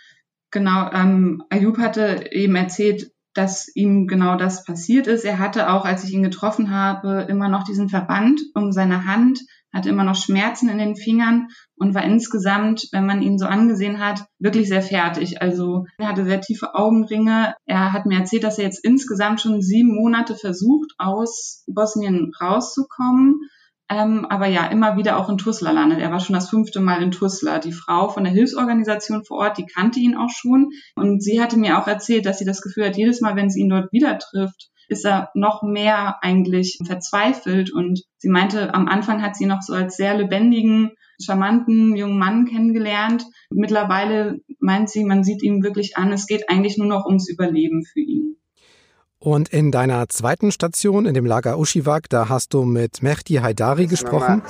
Genau, 0.51 0.91
ähm, 0.93 1.43
Ayub 1.49 1.79
hatte 1.79 2.25
eben 2.33 2.57
erzählt, 2.57 3.11
dass 3.41 3.75
ihm 3.75 4.07
genau 4.07 4.37
das 4.37 4.65
passiert 4.65 5.07
ist. 5.07 5.25
Er 5.25 5.39
hatte 5.39 5.71
auch, 5.71 5.87
als 5.87 6.05
ich 6.05 6.13
ihn 6.13 6.23
getroffen 6.23 6.71
habe, 6.71 7.27
immer 7.27 7.49
noch 7.49 7.65
diesen 7.65 7.89
Verband 7.89 8.39
um 8.55 8.71
seine 8.71 9.07
Hand, 9.07 9.41
hatte 9.73 9.89
immer 9.89 10.05
noch 10.05 10.17
Schmerzen 10.17 10.69
in 10.69 10.77
den 10.77 10.95
Fingern 10.95 11.49
und 11.77 11.95
war 11.95 12.05
insgesamt, 12.05 12.89
wenn 12.93 13.07
man 13.07 13.23
ihn 13.23 13.39
so 13.39 13.47
angesehen 13.47 13.99
hat, 13.99 14.27
wirklich 14.39 14.69
sehr 14.69 14.83
fertig. 14.83 15.41
Also 15.41 15.87
er 15.97 16.09
hatte 16.09 16.25
sehr 16.27 16.43
tiefe 16.43 16.75
Augenringe. 16.75 17.55
Er 17.65 17.95
hat 17.95 18.05
mir 18.05 18.19
erzählt, 18.19 18.45
dass 18.45 18.59
er 18.59 18.65
jetzt 18.65 18.85
insgesamt 18.85 19.41
schon 19.41 19.63
sieben 19.63 19.95
Monate 19.95 20.35
versucht, 20.35 20.93
aus 20.99 21.65
Bosnien 21.67 22.33
rauszukommen 22.39 23.41
ähm, 23.91 24.25
aber 24.27 24.47
ja, 24.47 24.67
immer 24.67 24.97
wieder 24.97 25.19
auch 25.19 25.29
in 25.29 25.37
Tuzla 25.37 25.73
landet. 25.73 25.99
Er 25.99 26.13
war 26.13 26.21
schon 26.21 26.35
das 26.35 26.49
fünfte 26.49 26.79
Mal 26.79 27.03
in 27.03 27.11
Tuzla. 27.11 27.59
Die 27.59 27.73
Frau 27.73 28.09
von 28.09 28.23
der 28.23 28.33
Hilfsorganisation 28.33 29.25
vor 29.25 29.39
Ort, 29.39 29.59
die 29.59 29.67
kannte 29.67 29.99
ihn 29.99 30.17
auch 30.17 30.31
schon. 30.31 30.71
Und 30.95 31.23
sie 31.23 31.43
hatte 31.43 31.59
mir 31.59 31.77
auch 31.77 31.89
erzählt, 31.89 32.25
dass 32.25 32.39
sie 32.39 32.45
das 32.45 32.63
Gefühl 32.63 32.87
hat, 32.87 32.97
jedes 32.97 33.21
Mal, 33.21 33.35
wenn 33.35 33.51
sie 33.51 33.61
ihn 33.61 33.69
dort 33.69 33.93
wieder 33.93 34.17
trifft, 34.19 34.71
ist 34.89 35.05
er 35.05 35.31
noch 35.35 35.65
mehr 35.65 36.23
eigentlich 36.23 36.79
verzweifelt. 36.87 37.73
Und 37.73 38.03
sie 38.17 38.29
meinte, 38.29 38.73
am 38.75 38.87
Anfang 38.87 39.23
hat 39.23 39.35
sie 39.35 39.47
noch 39.47 39.61
so 39.61 39.75
als 39.75 39.97
sehr 39.97 40.17
lebendigen, 40.17 40.93
charmanten 41.21 41.97
jungen 41.97 42.19
Mann 42.19 42.47
kennengelernt. 42.47 43.27
Mittlerweile 43.51 44.39
meint 44.61 44.89
sie, 44.89 45.05
man 45.05 45.25
sieht 45.25 45.43
ihm 45.43 45.65
wirklich 45.65 45.97
an, 45.97 46.13
es 46.13 46.29
geht 46.29 46.49
eigentlich 46.49 46.79
nur 46.79 46.87
noch 46.87 47.07
ums 47.07 47.29
Überleben 47.29 47.85
für 47.85 48.01
ihn. 48.01 48.37
Und 49.23 49.51
in 49.51 49.71
deiner 49.71 50.09
zweiten 50.09 50.51
Station, 50.51 51.05
in 51.05 51.13
dem 51.13 51.27
Lager 51.27 51.59
Ushiwak, 51.59 52.09
da 52.09 52.31
hast 52.31 52.55
du 52.55 52.65
mit 52.65 53.03
Mehdi 53.03 53.35
Haidari 53.35 53.87
gesprochen. 53.87 54.41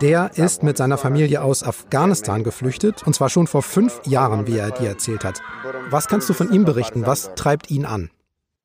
Der 0.00 0.30
ist 0.36 0.62
mit 0.62 0.76
seiner 0.76 0.98
Familie 0.98 1.42
aus 1.42 1.64
Afghanistan 1.64 2.44
geflüchtet, 2.44 3.04
und 3.04 3.14
zwar 3.14 3.28
schon 3.28 3.48
vor 3.48 3.62
fünf 3.62 4.02
Jahren, 4.06 4.46
wie 4.46 4.56
er 4.56 4.70
dir 4.70 4.90
erzählt 4.90 5.24
hat. 5.24 5.42
Was 5.90 6.06
kannst 6.06 6.28
du 6.28 6.32
von 6.32 6.52
ihm 6.52 6.64
berichten? 6.64 7.06
Was 7.06 7.34
treibt 7.34 7.72
ihn 7.72 7.86
an? 7.86 8.10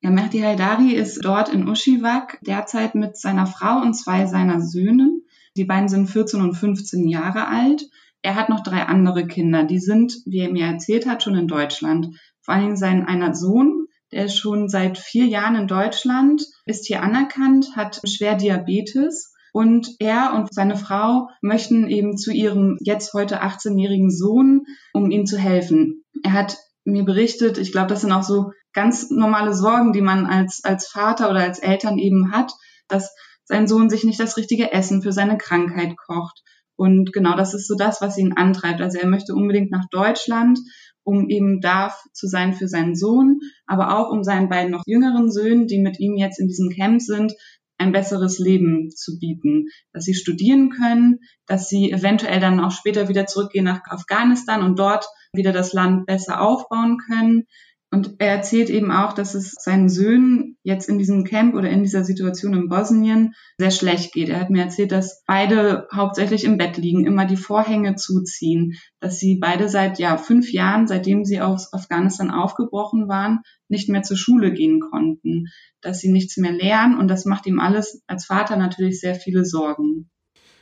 Ja, 0.01 0.11
Mehdi 0.11 0.41
Haidari 0.41 0.91
ist 0.91 1.25
dort 1.25 1.49
in 1.49 1.67
Ushiwak 1.67 2.37
derzeit 2.45 2.93
mit 2.93 3.17
seiner 3.17 3.47
Frau 3.47 3.81
und 3.81 3.95
zwei 3.95 4.27
seiner 4.27 4.61
Söhnen. 4.61 5.25
Die 5.55 5.65
beiden 5.65 5.89
sind 5.89 6.11
14 6.11 6.41
und 6.41 6.53
15 6.53 7.07
Jahre 7.07 7.47
alt. 7.47 7.89
Er 8.21 8.35
hat 8.35 8.49
noch 8.49 8.61
drei 8.61 8.83
andere 8.83 9.25
Kinder. 9.25 9.63
Die 9.63 9.79
sind, 9.79 10.17
wie 10.25 10.39
er 10.39 10.51
mir 10.51 10.65
erzählt 10.65 11.07
hat, 11.07 11.23
schon 11.23 11.35
in 11.35 11.47
Deutschland. 11.47 12.09
Vor 12.47 12.53
allen 12.53 12.63
Dingen 12.63 12.77
sein 12.77 13.05
einer 13.05 13.35
Sohn, 13.35 13.87
der 14.13 14.23
ist 14.23 14.37
schon 14.37 14.69
seit 14.69 14.97
vier 14.97 15.25
Jahren 15.25 15.55
in 15.55 15.67
Deutschland, 15.67 16.41
ist 16.65 16.87
hier 16.87 17.03
anerkannt, 17.03 17.75
hat 17.75 17.99
schwer 18.05 18.35
Diabetes. 18.35 19.33
Und 19.51 19.97
er 19.99 20.33
und 20.33 20.53
seine 20.53 20.77
Frau 20.77 21.27
möchten 21.41 21.89
eben 21.89 22.15
zu 22.15 22.31
ihrem 22.31 22.77
jetzt 22.79 23.13
heute 23.13 23.43
18-jährigen 23.43 24.09
Sohn, 24.09 24.63
um 24.93 25.11
ihm 25.11 25.25
zu 25.25 25.37
helfen. 25.37 26.05
Er 26.23 26.31
hat 26.31 26.57
mir 26.85 27.03
berichtet, 27.03 27.57
ich 27.57 27.73
glaube, 27.73 27.87
das 27.89 27.99
sind 27.99 28.13
auch 28.13 28.23
so 28.23 28.51
ganz 28.71 29.09
normale 29.09 29.53
Sorgen, 29.53 29.91
die 29.91 30.01
man 30.01 30.25
als, 30.25 30.61
als 30.63 30.87
Vater 30.87 31.29
oder 31.29 31.41
als 31.41 31.59
Eltern 31.59 31.97
eben 31.97 32.31
hat, 32.31 32.53
dass 32.87 33.13
sein 33.43 33.67
Sohn 33.67 33.89
sich 33.89 34.05
nicht 34.05 34.21
das 34.21 34.37
richtige 34.37 34.71
Essen 34.71 35.01
für 35.01 35.11
seine 35.11 35.37
Krankheit 35.37 35.97
kocht. 35.97 36.43
Und 36.77 37.11
genau 37.11 37.35
das 37.35 37.53
ist 37.53 37.67
so 37.67 37.75
das, 37.75 37.99
was 37.99 38.17
ihn 38.17 38.33
antreibt. 38.33 38.79
Also 38.79 38.99
er 38.99 39.07
möchte 39.07 39.33
unbedingt 39.33 39.71
nach 39.71 39.89
Deutschland, 39.89 40.59
um 41.07 41.29
eben 41.29 41.61
da 41.61 41.93
zu 42.11 42.27
sein 42.27 42.53
für 42.53 42.67
seinen 42.67 42.93
Sohn, 42.93 43.39
aber 43.65 43.97
auch 43.97 44.11
um 44.11 44.25
seinen 44.25 44.49
beiden 44.49 44.71
noch 44.71 44.83
jüngeren 44.85 45.31
Söhnen, 45.31 45.65
die 45.65 45.79
mit 45.79 46.01
ihm 46.01 46.17
jetzt 46.17 46.37
in 46.37 46.49
diesem 46.49 46.69
Camp 46.69 47.01
sind, 47.01 47.33
ein 47.77 47.93
besseres 47.93 48.39
Leben 48.39 48.91
zu 48.91 49.17
bieten, 49.17 49.67
dass 49.93 50.03
sie 50.03 50.15
studieren 50.15 50.69
können, 50.69 51.19
dass 51.45 51.69
sie 51.69 51.91
eventuell 51.91 52.41
dann 52.41 52.59
auch 52.59 52.71
später 52.71 53.07
wieder 53.07 53.25
zurückgehen 53.25 53.63
nach 53.63 53.81
Afghanistan 53.85 54.63
und 54.63 54.77
dort 54.79 55.05
wieder 55.31 55.53
das 55.53 55.71
Land 55.71 56.07
besser 56.07 56.41
aufbauen 56.41 56.97
können, 56.97 57.45
und 57.89 58.15
er 58.19 58.31
erzählt 58.35 58.69
eben 58.69 58.91
auch, 58.91 59.13
dass 59.13 59.33
es 59.33 59.53
seinen 59.57 59.87
Söhnen 59.87 60.57
jetzt 60.61 60.89
in 60.89 60.97
diesem 60.97 61.23
Camp 61.23 61.55
oder 61.55 61.69
in 61.69 61.83
dieser 61.83 62.03
Situation 62.03 62.53
in 62.53 62.67
Bosnien 62.67 63.33
sehr 63.57 63.71
schlecht 63.71 64.13
geht. 64.13 64.27
Er 64.27 64.41
hat 64.41 64.49
mir 64.49 64.63
erzählt, 64.63 64.91
dass 64.91 65.23
beide 65.25 65.87
hauptsächlich 65.93 66.43
im 66.43 66.57
Bett 66.57 66.75
liegen, 66.75 67.05
immer 67.05 67.25
die 67.25 67.37
Vorhänge 67.37 67.95
zuziehen, 67.95 68.73
dass 68.99 69.19
sie 69.19 69.37
beide 69.39 69.69
seit 69.69 69.99
ja 69.99 70.17
fünf 70.17 70.51
Jahren, 70.51 70.85
seitdem 70.87 71.23
sie 71.23 71.39
aus 71.39 71.71
Afghanistan 71.71 72.29
aufgebrochen 72.29 73.07
waren, 73.07 73.39
nicht 73.69 73.87
mehr 73.87 74.03
zur 74.03 74.17
Schule 74.17 74.51
gehen 74.51 74.81
konnten, 74.81 75.45
dass 75.79 75.99
sie 75.99 76.11
nichts 76.11 76.35
mehr 76.35 76.51
lernen 76.51 76.97
und 76.97 77.07
das 77.07 77.23
macht 77.23 77.45
ihm 77.45 77.59
alles 77.59 78.03
als 78.05 78.25
Vater 78.25 78.57
natürlich 78.57 78.99
sehr 78.99 79.15
viele 79.15 79.45
Sorgen. 79.45 80.09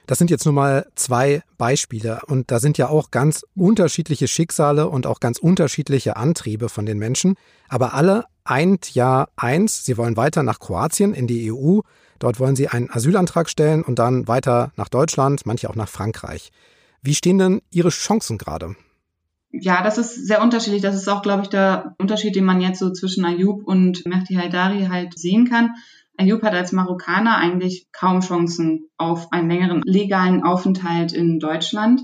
Das 0.08 0.18
sind 0.18 0.30
jetzt 0.30 0.46
nur 0.46 0.54
mal 0.54 0.88
zwei 0.96 1.42
Beispiele 1.58 2.22
und 2.28 2.52
da 2.52 2.60
sind 2.60 2.78
ja 2.78 2.90
auch 2.90 3.12
ganz 3.12 3.46
unterschiedliche 3.56 4.28
Schicksale 4.28 4.88
und 4.88 5.08
auch 5.08 5.20
ganz 5.20 5.40
unterschiedliche 5.40 6.16
Antriebe 6.16 6.70
von 6.70 6.86
den 6.86 7.00
Menschen, 7.00 7.36
aber 7.70 7.94
alle 7.94 8.26
eint 8.44 8.94
ja 8.94 9.28
eins, 9.36 9.84
sie 9.84 9.98
wollen 9.98 10.18
weiter 10.18 10.44
nach 10.44 10.60
Kroatien 10.60 11.14
in 11.14 11.26
die 11.26 11.52
EU, 11.52 11.80
dort 12.20 12.40
wollen 12.40 12.56
sie 12.56 12.68
einen 12.68 12.92
Asylantrag 12.92 13.50
stellen 13.50 13.84
und 13.84 13.98
dann 13.98 14.28
weiter 14.28 14.72
nach 14.78 14.90
Deutschland, 14.90 15.46
manche 15.46 15.70
auch 15.70 15.76
nach 15.76 15.90
Frankreich. 15.90 16.52
Wie 17.02 17.16
stehen 17.16 17.38
denn 17.38 17.62
Ihre 17.72 17.90
Chancen 17.90 18.38
gerade? 18.38 18.76
Ja, 19.52 19.84
das 19.84 19.98
ist 19.98 20.28
sehr 20.28 20.42
unterschiedlich. 20.42 20.82
Das 20.82 20.96
ist 20.96 21.08
auch, 21.08 21.22
glaube 21.22 21.44
ich, 21.44 21.50
der 21.50 21.96
Unterschied, 21.98 22.36
den 22.36 22.46
man 22.46 22.62
jetzt 22.62 22.80
so 22.80 22.92
zwischen 22.92 23.24
Ayub 23.24 23.64
und 23.66 24.06
Mehdi 24.06 24.36
Haidari 24.36 24.88
halt 24.90 25.18
sehen 25.18 25.48
kann. 25.48 25.76
Ayub 26.18 26.44
hat 26.44 26.54
als 26.54 26.72
Marokkaner 26.72 27.38
eigentlich 27.38 27.88
kaum 27.92 28.22
Chancen 28.22 28.90
auf 28.98 29.32
einen 29.32 29.50
längeren 29.50 29.82
legalen 29.86 30.44
Aufenthalt 30.44 31.14
in 31.14 31.40
Deutschland, 31.40 32.02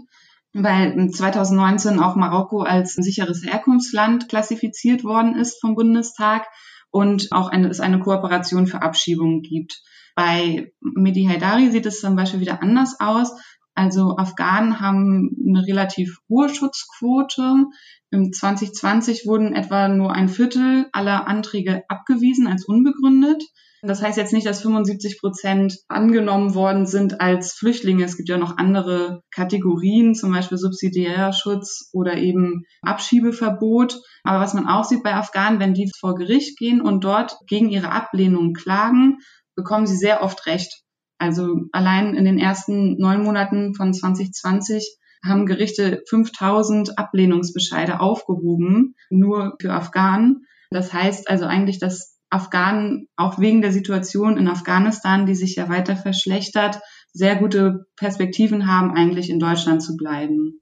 weil 0.53 1.09
2019 1.09 1.99
auch 1.99 2.15
Marokko 2.15 2.61
als 2.61 2.93
sicheres 2.93 3.43
Herkunftsland 3.45 4.27
klassifiziert 4.29 5.03
worden 5.03 5.35
ist 5.35 5.61
vom 5.61 5.75
Bundestag 5.75 6.47
und 6.91 7.31
auch 7.31 7.49
eine, 7.49 7.69
es 7.69 7.79
eine 7.79 7.99
Kooperation 7.99 8.67
für 8.67 8.81
Abschiebungen 8.81 9.41
gibt. 9.41 9.81
Bei 10.15 10.71
Medi 10.81 11.25
Haidari 11.25 11.71
sieht 11.71 11.85
es 11.85 12.01
zum 12.01 12.15
Beispiel 12.15 12.41
wieder 12.41 12.61
anders 12.61 12.99
aus. 12.99 13.31
Also 13.73 14.17
Afghanen 14.17 14.81
haben 14.81 15.31
eine 15.47 15.65
relativ 15.65 16.19
hohe 16.29 16.49
Schutzquote. 16.49 17.65
Im 18.11 18.33
2020 18.33 19.25
wurden 19.25 19.55
etwa 19.55 19.87
nur 19.87 20.11
ein 20.11 20.27
Viertel 20.27 20.87
aller 20.91 21.27
Anträge 21.27 21.83
abgewiesen 21.87 22.47
als 22.47 22.65
unbegründet. 22.65 23.41
Das 23.83 24.01
heißt 24.01 24.17
jetzt 24.17 24.33
nicht, 24.33 24.45
dass 24.45 24.61
75 24.61 25.19
Prozent 25.19 25.79
angenommen 25.87 26.53
worden 26.53 26.85
sind 26.85 27.19
als 27.19 27.53
Flüchtlinge. 27.53 28.03
Es 28.03 28.15
gibt 28.15 28.29
ja 28.29 28.37
noch 28.37 28.57
andere 28.57 29.21
Kategorien, 29.33 30.13
zum 30.13 30.31
Beispiel 30.31 30.59
subsidiärer 30.59 31.33
Schutz 31.33 31.89
oder 31.91 32.17
eben 32.17 32.63
Abschiebeverbot. 32.83 33.99
Aber 34.23 34.39
was 34.39 34.53
man 34.53 34.67
auch 34.67 34.83
sieht 34.83 35.01
bei 35.01 35.15
Afghanen, 35.15 35.59
wenn 35.59 35.73
die 35.73 35.89
vor 35.99 36.13
Gericht 36.13 36.59
gehen 36.59 36.79
und 36.79 37.03
dort 37.03 37.35
gegen 37.47 37.69
ihre 37.69 37.91
Ablehnung 37.91 38.53
klagen, 38.53 39.17
bekommen 39.55 39.87
sie 39.87 39.97
sehr 39.97 40.21
oft 40.21 40.45
Recht. 40.45 40.83
Also 41.17 41.61
allein 41.71 42.13
in 42.15 42.25
den 42.25 42.37
ersten 42.37 42.97
neun 42.97 43.23
Monaten 43.23 43.73
von 43.73 43.93
2020 43.93 44.97
haben 45.23 45.45
Gerichte 45.45 46.03
5000 46.09 46.97
Ablehnungsbescheide 46.97 47.99
aufgehoben, 47.99 48.95
nur 49.09 49.55
für 49.59 49.73
Afghanen. 49.73 50.45
Das 50.71 50.93
heißt 50.93 51.29
also 51.29 51.45
eigentlich, 51.45 51.79
dass 51.79 52.17
Afghanen 52.31 53.07
auch 53.15 53.39
wegen 53.39 53.61
der 53.61 53.71
Situation 53.71 54.37
in 54.37 54.47
Afghanistan, 54.47 55.25
die 55.25 55.35
sich 55.35 55.55
ja 55.55 55.69
weiter 55.69 55.95
verschlechtert, 55.95 56.79
sehr 57.13 57.35
gute 57.35 57.85
Perspektiven 57.97 58.67
haben, 58.67 58.95
eigentlich 58.95 59.29
in 59.29 59.39
Deutschland 59.39 59.83
zu 59.83 59.97
bleiben. 59.97 60.61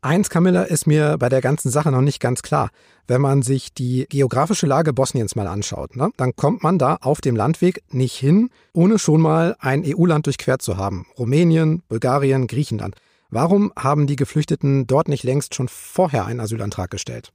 Eins, 0.00 0.28
Camilla, 0.28 0.64
ist 0.64 0.86
mir 0.86 1.16
bei 1.18 1.30
der 1.30 1.40
ganzen 1.40 1.70
Sache 1.70 1.90
noch 1.90 2.02
nicht 2.02 2.20
ganz 2.20 2.42
klar. 2.42 2.68
Wenn 3.06 3.22
man 3.22 3.40
sich 3.40 3.72
die 3.72 4.06
geografische 4.10 4.66
Lage 4.66 4.92
Bosniens 4.92 5.34
mal 5.34 5.46
anschaut, 5.46 5.96
ne, 5.96 6.10
dann 6.18 6.36
kommt 6.36 6.62
man 6.62 6.78
da 6.78 6.96
auf 7.00 7.22
dem 7.22 7.34
Landweg 7.34 7.82
nicht 7.90 8.14
hin, 8.14 8.50
ohne 8.74 8.98
schon 8.98 9.22
mal 9.22 9.56
ein 9.60 9.82
EU-Land 9.82 10.26
durchquert 10.26 10.60
zu 10.60 10.76
haben. 10.76 11.06
Rumänien, 11.18 11.82
Bulgarien, 11.88 12.46
Griechenland. 12.46 12.96
Warum 13.30 13.72
haben 13.76 14.06
die 14.06 14.16
Geflüchteten 14.16 14.86
dort 14.86 15.08
nicht 15.08 15.24
längst 15.24 15.54
schon 15.54 15.68
vorher 15.68 16.26
einen 16.26 16.40
Asylantrag 16.40 16.90
gestellt? 16.90 17.32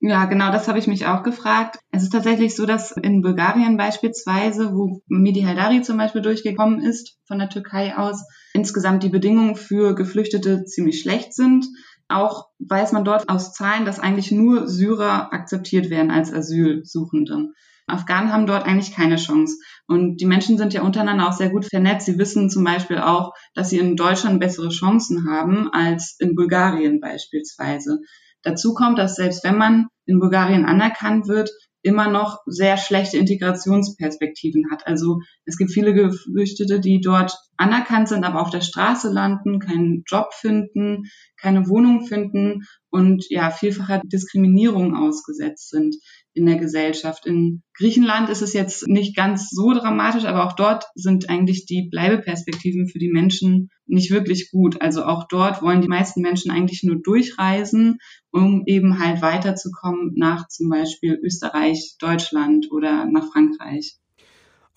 Ja, 0.00 0.26
genau, 0.26 0.52
das 0.52 0.68
habe 0.68 0.78
ich 0.78 0.86
mich 0.86 1.06
auch 1.06 1.24
gefragt. 1.24 1.78
Es 1.90 2.04
ist 2.04 2.10
tatsächlich 2.12 2.54
so, 2.54 2.66
dass 2.66 2.92
in 2.92 3.20
Bulgarien 3.20 3.76
beispielsweise, 3.76 4.72
wo 4.72 5.02
Midi 5.08 5.42
Haidari 5.42 5.82
zum 5.82 5.96
Beispiel 5.98 6.22
durchgekommen 6.22 6.80
ist 6.80 7.18
von 7.26 7.38
der 7.40 7.48
Türkei 7.48 7.96
aus, 7.96 8.22
insgesamt 8.54 9.02
die 9.02 9.08
Bedingungen 9.08 9.56
für 9.56 9.96
Geflüchtete 9.96 10.64
ziemlich 10.64 11.00
schlecht 11.00 11.34
sind. 11.34 11.66
Auch 12.08 12.46
weiß 12.60 12.92
man 12.92 13.04
dort 13.04 13.28
aus 13.28 13.52
Zahlen, 13.52 13.84
dass 13.84 13.98
eigentlich 13.98 14.30
nur 14.30 14.68
Syrer 14.68 15.32
akzeptiert 15.32 15.90
werden 15.90 16.12
als 16.12 16.32
Asylsuchende. 16.32 17.48
Afghanen 17.88 18.32
haben 18.32 18.46
dort 18.46 18.66
eigentlich 18.66 18.94
keine 18.94 19.16
Chance. 19.16 19.56
Und 19.88 20.18
die 20.20 20.26
Menschen 20.26 20.58
sind 20.58 20.74
ja 20.74 20.82
untereinander 20.82 21.26
auch 21.26 21.32
sehr 21.32 21.50
gut 21.50 21.64
vernetzt. 21.64 22.06
Sie 22.06 22.18
wissen 22.18 22.50
zum 22.50 22.62
Beispiel 22.62 22.98
auch, 22.98 23.32
dass 23.54 23.70
sie 23.70 23.78
in 23.78 23.96
Deutschland 23.96 24.38
bessere 24.40 24.68
Chancen 24.68 25.28
haben 25.28 25.70
als 25.72 26.14
in 26.20 26.34
Bulgarien 26.36 27.00
beispielsweise. 27.00 27.98
Dazu 28.42 28.74
kommt, 28.74 28.98
dass 28.98 29.16
selbst 29.16 29.44
wenn 29.44 29.58
man 29.58 29.86
in 30.06 30.20
Bulgarien 30.20 30.64
anerkannt 30.64 31.28
wird, 31.28 31.50
immer 31.82 32.08
noch 32.08 32.40
sehr 32.46 32.76
schlechte 32.76 33.18
Integrationsperspektiven 33.18 34.70
hat. 34.70 34.86
Also 34.86 35.20
es 35.44 35.56
gibt 35.56 35.72
viele 35.72 35.94
Geflüchtete, 35.94 36.80
die 36.80 37.00
dort 37.00 37.36
anerkannt 37.56 38.08
sind, 38.08 38.24
aber 38.24 38.40
auf 38.42 38.50
der 38.50 38.60
Straße 38.60 39.10
landen, 39.10 39.60
keinen 39.60 40.02
Job 40.06 40.34
finden, 40.34 41.04
keine 41.36 41.68
Wohnung 41.68 42.06
finden 42.06 42.64
und 42.90 43.24
ja 43.30 43.50
vielfacher 43.50 44.02
Diskriminierung 44.04 44.96
ausgesetzt 44.96 45.70
sind 45.70 45.94
in 46.34 46.46
der 46.46 46.56
Gesellschaft. 46.56 47.26
In 47.26 47.62
Griechenland 47.76 48.28
ist 48.28 48.42
es 48.42 48.52
jetzt 48.52 48.86
nicht 48.86 49.16
ganz 49.16 49.50
so 49.50 49.72
dramatisch, 49.72 50.24
aber 50.24 50.46
auch 50.46 50.54
dort 50.54 50.84
sind 50.94 51.28
eigentlich 51.28 51.66
die 51.66 51.88
Bleibeperspektiven 51.90 52.88
für 52.88 52.98
die 52.98 53.10
Menschen 53.10 53.70
nicht 53.86 54.10
wirklich 54.10 54.50
gut. 54.50 54.80
Also 54.80 55.04
auch 55.04 55.26
dort 55.28 55.62
wollen 55.62 55.80
die 55.80 55.88
meisten 55.88 56.20
Menschen 56.20 56.50
eigentlich 56.50 56.82
nur 56.82 57.00
durchreisen, 57.02 57.98
um 58.30 58.64
eben 58.66 58.98
halt 58.98 59.22
weiterzukommen 59.22 60.12
nach 60.16 60.48
zum 60.48 60.68
Beispiel 60.68 61.18
Österreich, 61.22 61.96
Deutschland 61.98 62.70
oder 62.70 63.06
nach 63.06 63.30
Frankreich. 63.32 63.96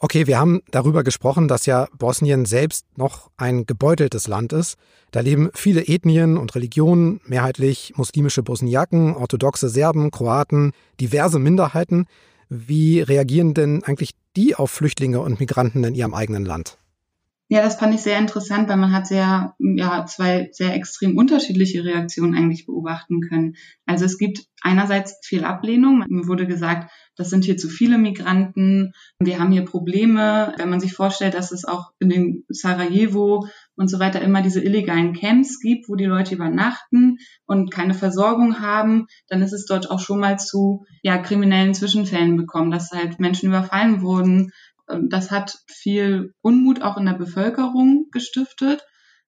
Okay, 0.03 0.25
wir 0.25 0.39
haben 0.39 0.63
darüber 0.71 1.03
gesprochen, 1.03 1.47
dass 1.47 1.67
ja 1.67 1.87
Bosnien 1.95 2.45
selbst 2.45 2.87
noch 2.97 3.29
ein 3.37 3.67
gebeuteltes 3.67 4.27
Land 4.27 4.51
ist. 4.51 4.75
Da 5.11 5.19
leben 5.19 5.51
viele 5.53 5.87
Ethnien 5.87 6.37
und 6.37 6.55
Religionen, 6.55 7.21
mehrheitlich 7.27 7.93
muslimische 7.97 8.41
Bosniaken, 8.41 9.15
orthodoxe 9.15 9.69
Serben, 9.69 10.09
Kroaten, 10.09 10.71
diverse 10.99 11.37
Minderheiten. 11.37 12.07
Wie 12.49 13.01
reagieren 13.01 13.53
denn 13.53 13.83
eigentlich 13.83 14.15
die 14.35 14.55
auf 14.55 14.71
Flüchtlinge 14.71 15.19
und 15.19 15.39
Migranten 15.39 15.83
in 15.83 15.93
ihrem 15.93 16.15
eigenen 16.15 16.45
Land? 16.45 16.79
Ja, 17.53 17.61
das 17.61 17.75
fand 17.75 17.93
ich 17.93 18.01
sehr 18.01 18.17
interessant, 18.17 18.69
weil 18.69 18.77
man 18.77 18.93
hat 18.93 19.07
sehr, 19.07 19.55
ja, 19.59 20.05
zwei 20.05 20.47
sehr 20.53 20.73
extrem 20.73 21.17
unterschiedliche 21.17 21.83
Reaktionen 21.83 22.33
eigentlich 22.33 22.65
beobachten 22.65 23.19
können. 23.19 23.57
Also 23.85 24.05
es 24.05 24.17
gibt 24.17 24.45
einerseits 24.61 25.17
viel 25.21 25.43
Ablehnung. 25.43 26.05
Mir 26.07 26.27
wurde 26.29 26.47
gesagt, 26.47 26.89
das 27.17 27.29
sind 27.29 27.43
hier 27.43 27.57
zu 27.57 27.67
viele 27.67 27.97
Migranten. 27.97 28.93
Wir 29.19 29.37
haben 29.37 29.51
hier 29.51 29.65
Probleme. 29.65 30.53
Wenn 30.57 30.69
man 30.69 30.79
sich 30.79 30.93
vorstellt, 30.93 31.33
dass 31.33 31.51
es 31.51 31.65
auch 31.65 31.91
in 31.99 32.07
dem 32.07 32.45
Sarajevo 32.47 33.45
und 33.75 33.89
so 33.89 33.99
weiter 33.99 34.21
immer 34.21 34.41
diese 34.41 34.61
illegalen 34.61 35.11
Camps 35.11 35.59
gibt, 35.59 35.89
wo 35.89 35.95
die 35.95 36.05
Leute 36.05 36.35
übernachten 36.35 37.17
und 37.47 37.69
keine 37.69 37.93
Versorgung 37.93 38.61
haben, 38.61 39.07
dann 39.27 39.41
ist 39.41 39.51
es 39.51 39.65
dort 39.65 39.91
auch 39.91 39.99
schon 39.99 40.21
mal 40.21 40.39
zu 40.39 40.85
ja, 41.03 41.17
kriminellen 41.17 41.73
Zwischenfällen 41.73 42.37
bekommen, 42.37 42.71
dass 42.71 42.91
halt 42.91 43.19
Menschen 43.19 43.49
überfallen 43.49 44.01
wurden, 44.01 44.53
das 45.09 45.31
hat 45.31 45.57
viel 45.67 46.33
Unmut 46.41 46.81
auch 46.81 46.97
in 46.97 47.05
der 47.05 47.13
Bevölkerung 47.13 48.07
gestiftet. 48.11 48.81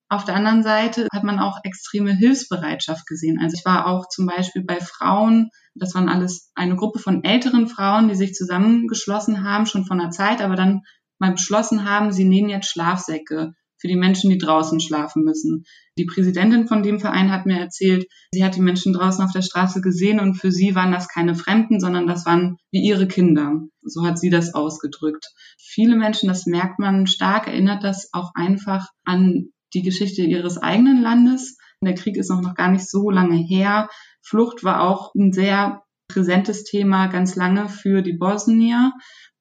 Auf 0.10 0.26
der 0.26 0.36
anderen 0.36 0.64
Seite 0.64 1.08
hat 1.12 1.24
man 1.24 1.40
auch 1.40 1.60
extreme 1.64 2.14
Hilfsbereitschaft 2.14 3.08
gesehen. 3.08 3.40
Also 3.42 3.56
ich 3.58 3.66
war 3.66 3.88
auch 3.88 4.08
zum 4.10 4.28
Beispiel 4.28 4.64
bei 4.64 4.80
Frauen, 4.80 5.50
das 5.76 5.96
waren 5.96 6.10
alles 6.10 6.52
eine 6.56 6.76
Gruppe 6.76 7.00
von 7.00 7.24
älteren 7.24 7.68
Frauen, 7.68 8.10
die 8.10 8.16
sich 8.16 8.34
zusammengeschlossen 8.34 9.44
haben, 9.44 9.66
schon 9.66 9.86
von 9.86 9.98
der 9.98 10.12
Zeit, 10.12 10.42
aber 10.42 10.56
dann 10.56 10.82
mal 11.18 11.32
beschlossen 11.32 11.90
haben, 11.90 12.12
sie 12.12 12.26
nähen 12.26 12.50
jetzt 12.50 12.70
Schlafsäcke 12.70 13.54
für 13.84 13.90
die 13.90 13.98
Menschen, 13.98 14.30
die 14.30 14.38
draußen 14.38 14.80
schlafen 14.80 15.26
müssen. 15.26 15.66
Die 15.98 16.06
Präsidentin 16.06 16.70
von 16.70 16.84
dem 16.84 17.02
Verein 17.02 17.34
hat 17.34 17.46
mir 17.46 17.60
erzählt, 17.60 18.06
sie 18.32 18.46
hat 18.46 18.56
die 18.56 18.62
Menschen 18.62 18.94
draußen 18.94 19.26
auf 19.26 19.34
der 19.34 19.42
Straße 19.42 19.82
gesehen 19.82 20.22
und 20.22 20.36
für 20.36 20.54
sie 20.54 20.74
waren 20.74 20.94
das 20.94 21.10
keine 21.10 21.36
Fremden, 21.36 21.82
sondern 21.82 22.08
das 22.08 22.26
waren 22.26 22.56
wie 22.72 22.82
ihre 22.82 23.10
Kinder. 23.10 23.60
So 23.82 24.06
hat 24.06 24.18
sie 24.18 24.30
das 24.30 24.54
ausgedrückt. 24.54 25.26
Viele 25.60 25.98
Menschen, 25.98 26.30
das 26.30 26.46
merkt 26.46 26.80
man 26.80 27.08
stark, 27.08 27.48
erinnert 27.48 27.84
das 27.84 28.08
auch 28.14 28.32
einfach 28.36 28.88
an 29.04 29.50
die 29.74 29.82
Geschichte 29.82 30.22
ihres 30.22 30.58
eigenen 30.58 31.02
Landes. 31.02 31.58
Der 31.84 31.96
Krieg 31.96 32.16
ist 32.16 32.30
noch 32.30 32.56
gar 32.56 32.72
nicht 32.72 32.90
so 32.90 33.10
lange 33.10 33.36
her. 33.36 33.90
Flucht 34.22 34.64
war 34.64 34.82
auch 34.82 35.14
ein 35.14 35.34
sehr 35.34 35.84
präsentes 36.08 36.64
Thema 36.64 37.08
ganz 37.08 37.36
lange 37.36 37.68
für 37.68 38.02
die 38.02 38.14
Bosnier. 38.14 38.94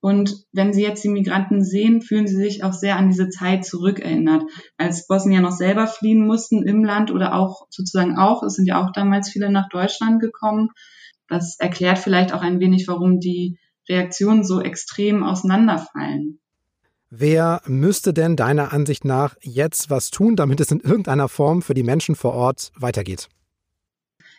Und 0.03 0.43
wenn 0.51 0.73
Sie 0.73 0.81
jetzt 0.81 1.01
die 1.05 1.09
Migranten 1.09 1.63
sehen, 1.63 2.01
fühlen 2.01 2.27
Sie 2.27 2.35
sich 2.35 2.61
auch 2.65 2.73
sehr 2.73 2.97
an 2.97 3.07
diese 3.07 3.29
Zeit 3.29 3.63
zurückerinnert, 3.63 4.43
als 4.75 5.07
Bosnier 5.07 5.39
noch 5.39 5.53
selber 5.53 5.87
fliehen 5.87 6.27
mussten 6.27 6.67
im 6.67 6.83
Land 6.83 7.09
oder 7.09 7.33
auch 7.33 7.67
sozusagen 7.69 8.17
auch, 8.17 8.43
es 8.43 8.55
sind 8.55 8.65
ja 8.65 8.83
auch 8.83 8.91
damals 8.91 9.29
viele 9.29 9.49
nach 9.49 9.69
Deutschland 9.69 10.19
gekommen. 10.19 10.71
Das 11.29 11.55
erklärt 11.57 11.99
vielleicht 11.99 12.33
auch 12.33 12.41
ein 12.41 12.59
wenig, 12.59 12.85
warum 12.89 13.21
die 13.21 13.57
Reaktionen 13.87 14.43
so 14.43 14.59
extrem 14.59 15.23
auseinanderfallen. 15.23 16.41
Wer 17.09 17.61
müsste 17.65 18.13
denn 18.13 18.35
deiner 18.35 18.73
Ansicht 18.73 19.05
nach 19.05 19.37
jetzt 19.39 19.89
was 19.89 20.11
tun, 20.11 20.35
damit 20.35 20.59
es 20.59 20.69
in 20.69 20.81
irgendeiner 20.81 21.29
Form 21.29 21.61
für 21.61 21.75
die 21.75 21.83
Menschen 21.83 22.17
vor 22.17 22.33
Ort 22.33 22.73
weitergeht? 22.75 23.29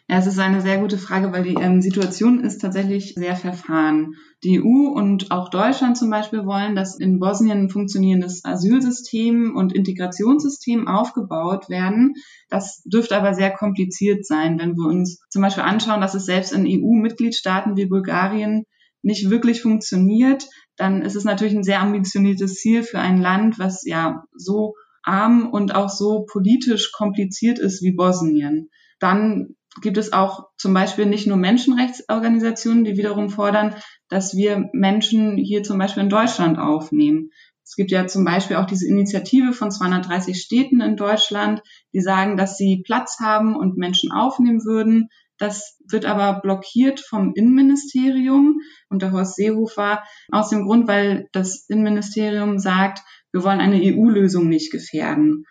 Ja, 0.07 0.19
es 0.19 0.27
ist 0.27 0.39
eine 0.39 0.61
sehr 0.61 0.79
gute 0.79 0.99
Frage, 0.99 1.33
weil 1.33 1.45
die 1.45 1.55
ähm, 1.55 1.81
Situation 1.81 2.45
ist 2.45 2.59
tatsächlich 2.59 3.15
sehr 3.15 3.37
verfahren. 3.37 4.13
Die 4.43 4.61
EU 4.61 4.91
und 4.91 5.31
auch 5.31 5.49
Deutschland 5.49 5.97
zum 5.97 6.11
Beispiel 6.11 6.45
wollen, 6.45 6.75
dass 6.75 6.99
in 6.99 7.19
Bosnien 7.19 7.59
ein 7.59 7.71
funktionierendes 7.71 8.45
Asylsystem 8.45 9.57
und 9.57 9.75
Integrationssystem 9.75 10.89
aufgebaut 10.89 11.71
werden. 11.71 12.13
Das 12.51 12.83
dürfte 12.85 13.17
aber 13.17 13.33
sehr 13.33 13.51
kompliziert 13.51 14.27
sein, 14.27 14.59
wenn 14.59 14.77
wir 14.77 14.87
uns 14.87 15.23
zum 15.31 15.41
Beispiel 15.41 15.63
anschauen, 15.63 16.03
dass 16.03 16.15
es 16.15 16.27
selbst 16.27 16.53
in 16.53 16.67
EU-Mitgliedstaaten 16.67 17.75
wie 17.79 17.87
Bulgarien 17.87 18.67
nicht 19.01 19.31
wirklich 19.31 19.63
funktioniert, 19.63 20.47
dann 20.77 21.01
ist 21.01 21.15
es 21.15 21.25
natürlich 21.25 21.55
ein 21.55 21.65
sehr 21.65 21.81
ambitioniertes 21.81 22.57
Ziel 22.57 22.83
für 22.83 22.99
ein 22.99 23.21
Land, 23.21 23.59
was 23.59 23.85
ja 23.87 24.25
so 24.35 24.75
arm 25.03 25.49
und 25.51 25.75
auch 25.75 25.89
so 25.89 26.27
politisch 26.31 26.93
kompliziert 26.93 27.59
ist 27.59 27.83
wie 27.83 27.93
Bosnien. 27.93 28.69
Dann 28.99 29.55
gibt 29.81 29.99
es 29.99 30.13
auch 30.13 30.49
zum 30.57 30.73
Beispiel 30.75 31.07
nicht 31.07 31.27
nur 31.27 31.37
Menschenrechtsorganisationen, 31.37 32.85
die 32.85 32.97
wiederum 32.97 33.31
fordern, 33.31 33.75
dass 34.09 34.37
wir 34.37 34.69
Menschen 34.73 35.37
hier 35.37 35.63
zum 35.63 35.79
Beispiel 35.79 36.05
in 36.05 36.09
Deutschland 36.09 36.59
aufnehmen. 36.59 37.31
Es 37.65 37.77
gibt 37.77 37.91
ja 37.91 38.07
zum 38.07 38.25
Beispiel 38.25 38.57
auch 38.57 38.67
diese 38.67 38.87
Initiative 38.87 39.53
von 39.53 39.71
230 39.71 40.39
Städten 40.41 40.81
in 40.81 40.97
Deutschland, 40.97 41.63
die 41.93 42.01
sagen, 42.01 42.37
dass 42.37 42.57
sie 42.57 42.83
Platz 42.85 43.19
haben 43.21 43.57
und 43.57 43.79
Menschen 43.79 44.13
aufnehmen 44.13 44.65
würden. 44.65 45.09
Das 45.39 45.77
wird 45.89 46.05
aber 46.05 46.41
blockiert 46.41 47.01
vom 47.01 47.33
Innenministerium 47.35 48.61
unter 48.89 49.13
Horst 49.13 49.37
Seehofer 49.37 50.05
aus 50.31 50.51
dem 50.51 50.65
Grund, 50.65 50.87
weil 50.87 51.29
das 51.33 51.65
Innenministerium 51.69 52.59
sagt, 52.59 53.01
wir 53.33 53.43
wollen 53.43 53.61
eine 53.61 53.81
EU-Lösung 53.83 54.49
nicht 54.49 54.71
gefährden. 54.71 55.45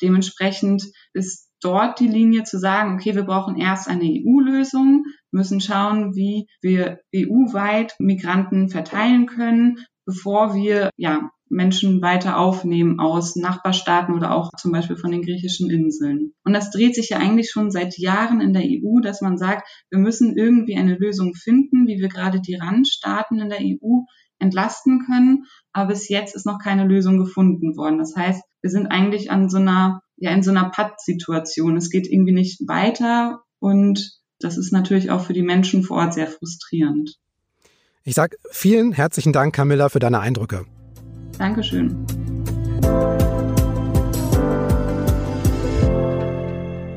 Dementsprechend 0.00 0.84
ist 1.12 1.45
dort 1.60 2.00
die 2.00 2.08
Linie 2.08 2.44
zu 2.44 2.58
sagen, 2.58 2.94
okay, 2.94 3.14
wir 3.14 3.24
brauchen 3.24 3.56
erst 3.56 3.88
eine 3.88 4.04
EU-Lösung, 4.04 5.04
müssen 5.30 5.60
schauen, 5.60 6.14
wie 6.14 6.46
wir 6.60 7.00
EU-weit 7.14 7.94
Migranten 7.98 8.68
verteilen 8.68 9.26
können, 9.26 9.78
bevor 10.04 10.54
wir 10.54 10.90
ja, 10.96 11.30
Menschen 11.48 12.02
weiter 12.02 12.38
aufnehmen 12.38 12.98
aus 12.98 13.36
Nachbarstaaten 13.36 14.14
oder 14.14 14.34
auch 14.34 14.50
zum 14.58 14.72
Beispiel 14.72 14.96
von 14.96 15.12
den 15.12 15.22
griechischen 15.22 15.70
Inseln. 15.70 16.32
Und 16.44 16.52
das 16.52 16.70
dreht 16.70 16.94
sich 16.94 17.10
ja 17.10 17.18
eigentlich 17.18 17.50
schon 17.50 17.70
seit 17.70 17.98
Jahren 17.98 18.40
in 18.40 18.52
der 18.52 18.62
EU, 18.62 19.00
dass 19.00 19.20
man 19.20 19.38
sagt, 19.38 19.68
wir 19.90 19.98
müssen 19.98 20.36
irgendwie 20.36 20.76
eine 20.76 20.96
Lösung 20.96 21.34
finden, 21.34 21.86
wie 21.86 22.00
wir 22.00 22.08
gerade 22.08 22.40
die 22.40 22.56
Randstaaten 22.56 23.38
in 23.38 23.48
der 23.48 23.60
EU 23.60 24.02
entlasten 24.38 25.04
können. 25.06 25.44
Aber 25.72 25.88
bis 25.88 26.08
jetzt 26.08 26.34
ist 26.34 26.46
noch 26.46 26.58
keine 26.58 26.84
Lösung 26.84 27.18
gefunden 27.18 27.76
worden. 27.76 27.98
Das 27.98 28.14
heißt, 28.16 28.42
wir 28.60 28.70
sind 28.70 28.88
eigentlich 28.88 29.30
an 29.30 29.48
so 29.48 29.58
einer 29.58 30.00
ja 30.16 30.30
in 30.30 30.42
so 30.42 30.50
einer 30.50 30.70
Patt-Situation. 30.70 31.76
Es 31.76 31.90
geht 31.90 32.06
irgendwie 32.06 32.32
nicht 32.32 32.66
weiter 32.66 33.42
und 33.58 34.18
das 34.40 34.58
ist 34.58 34.72
natürlich 34.72 35.10
auch 35.10 35.22
für 35.22 35.32
die 35.32 35.42
Menschen 35.42 35.82
vor 35.82 35.98
Ort 35.98 36.14
sehr 36.14 36.26
frustrierend. 36.26 37.16
Ich 38.04 38.14
sage 38.14 38.36
vielen 38.50 38.92
herzlichen 38.92 39.32
Dank, 39.32 39.54
Camilla, 39.54 39.88
für 39.88 39.98
deine 39.98 40.20
Eindrücke. 40.20 40.66
Dankeschön. 41.38 42.06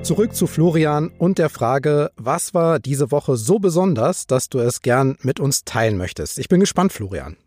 Zurück 0.04 0.34
zu 0.34 0.48
Florian 0.48 1.12
und 1.20 1.38
der 1.38 1.50
Frage, 1.50 2.10
was 2.16 2.54
war 2.54 2.80
diese 2.80 3.12
Woche 3.12 3.36
so 3.36 3.60
besonders, 3.60 4.26
dass 4.26 4.50
du 4.50 4.60
es 4.60 4.82
gern 4.82 5.18
mit 5.22 5.40
uns 5.40 5.66
teilen 5.66 5.98
möchtest? 5.98 6.40
Ich 6.40 6.48
bin 6.48 6.60
gespannt, 6.60 6.94
Florian. 6.94 7.38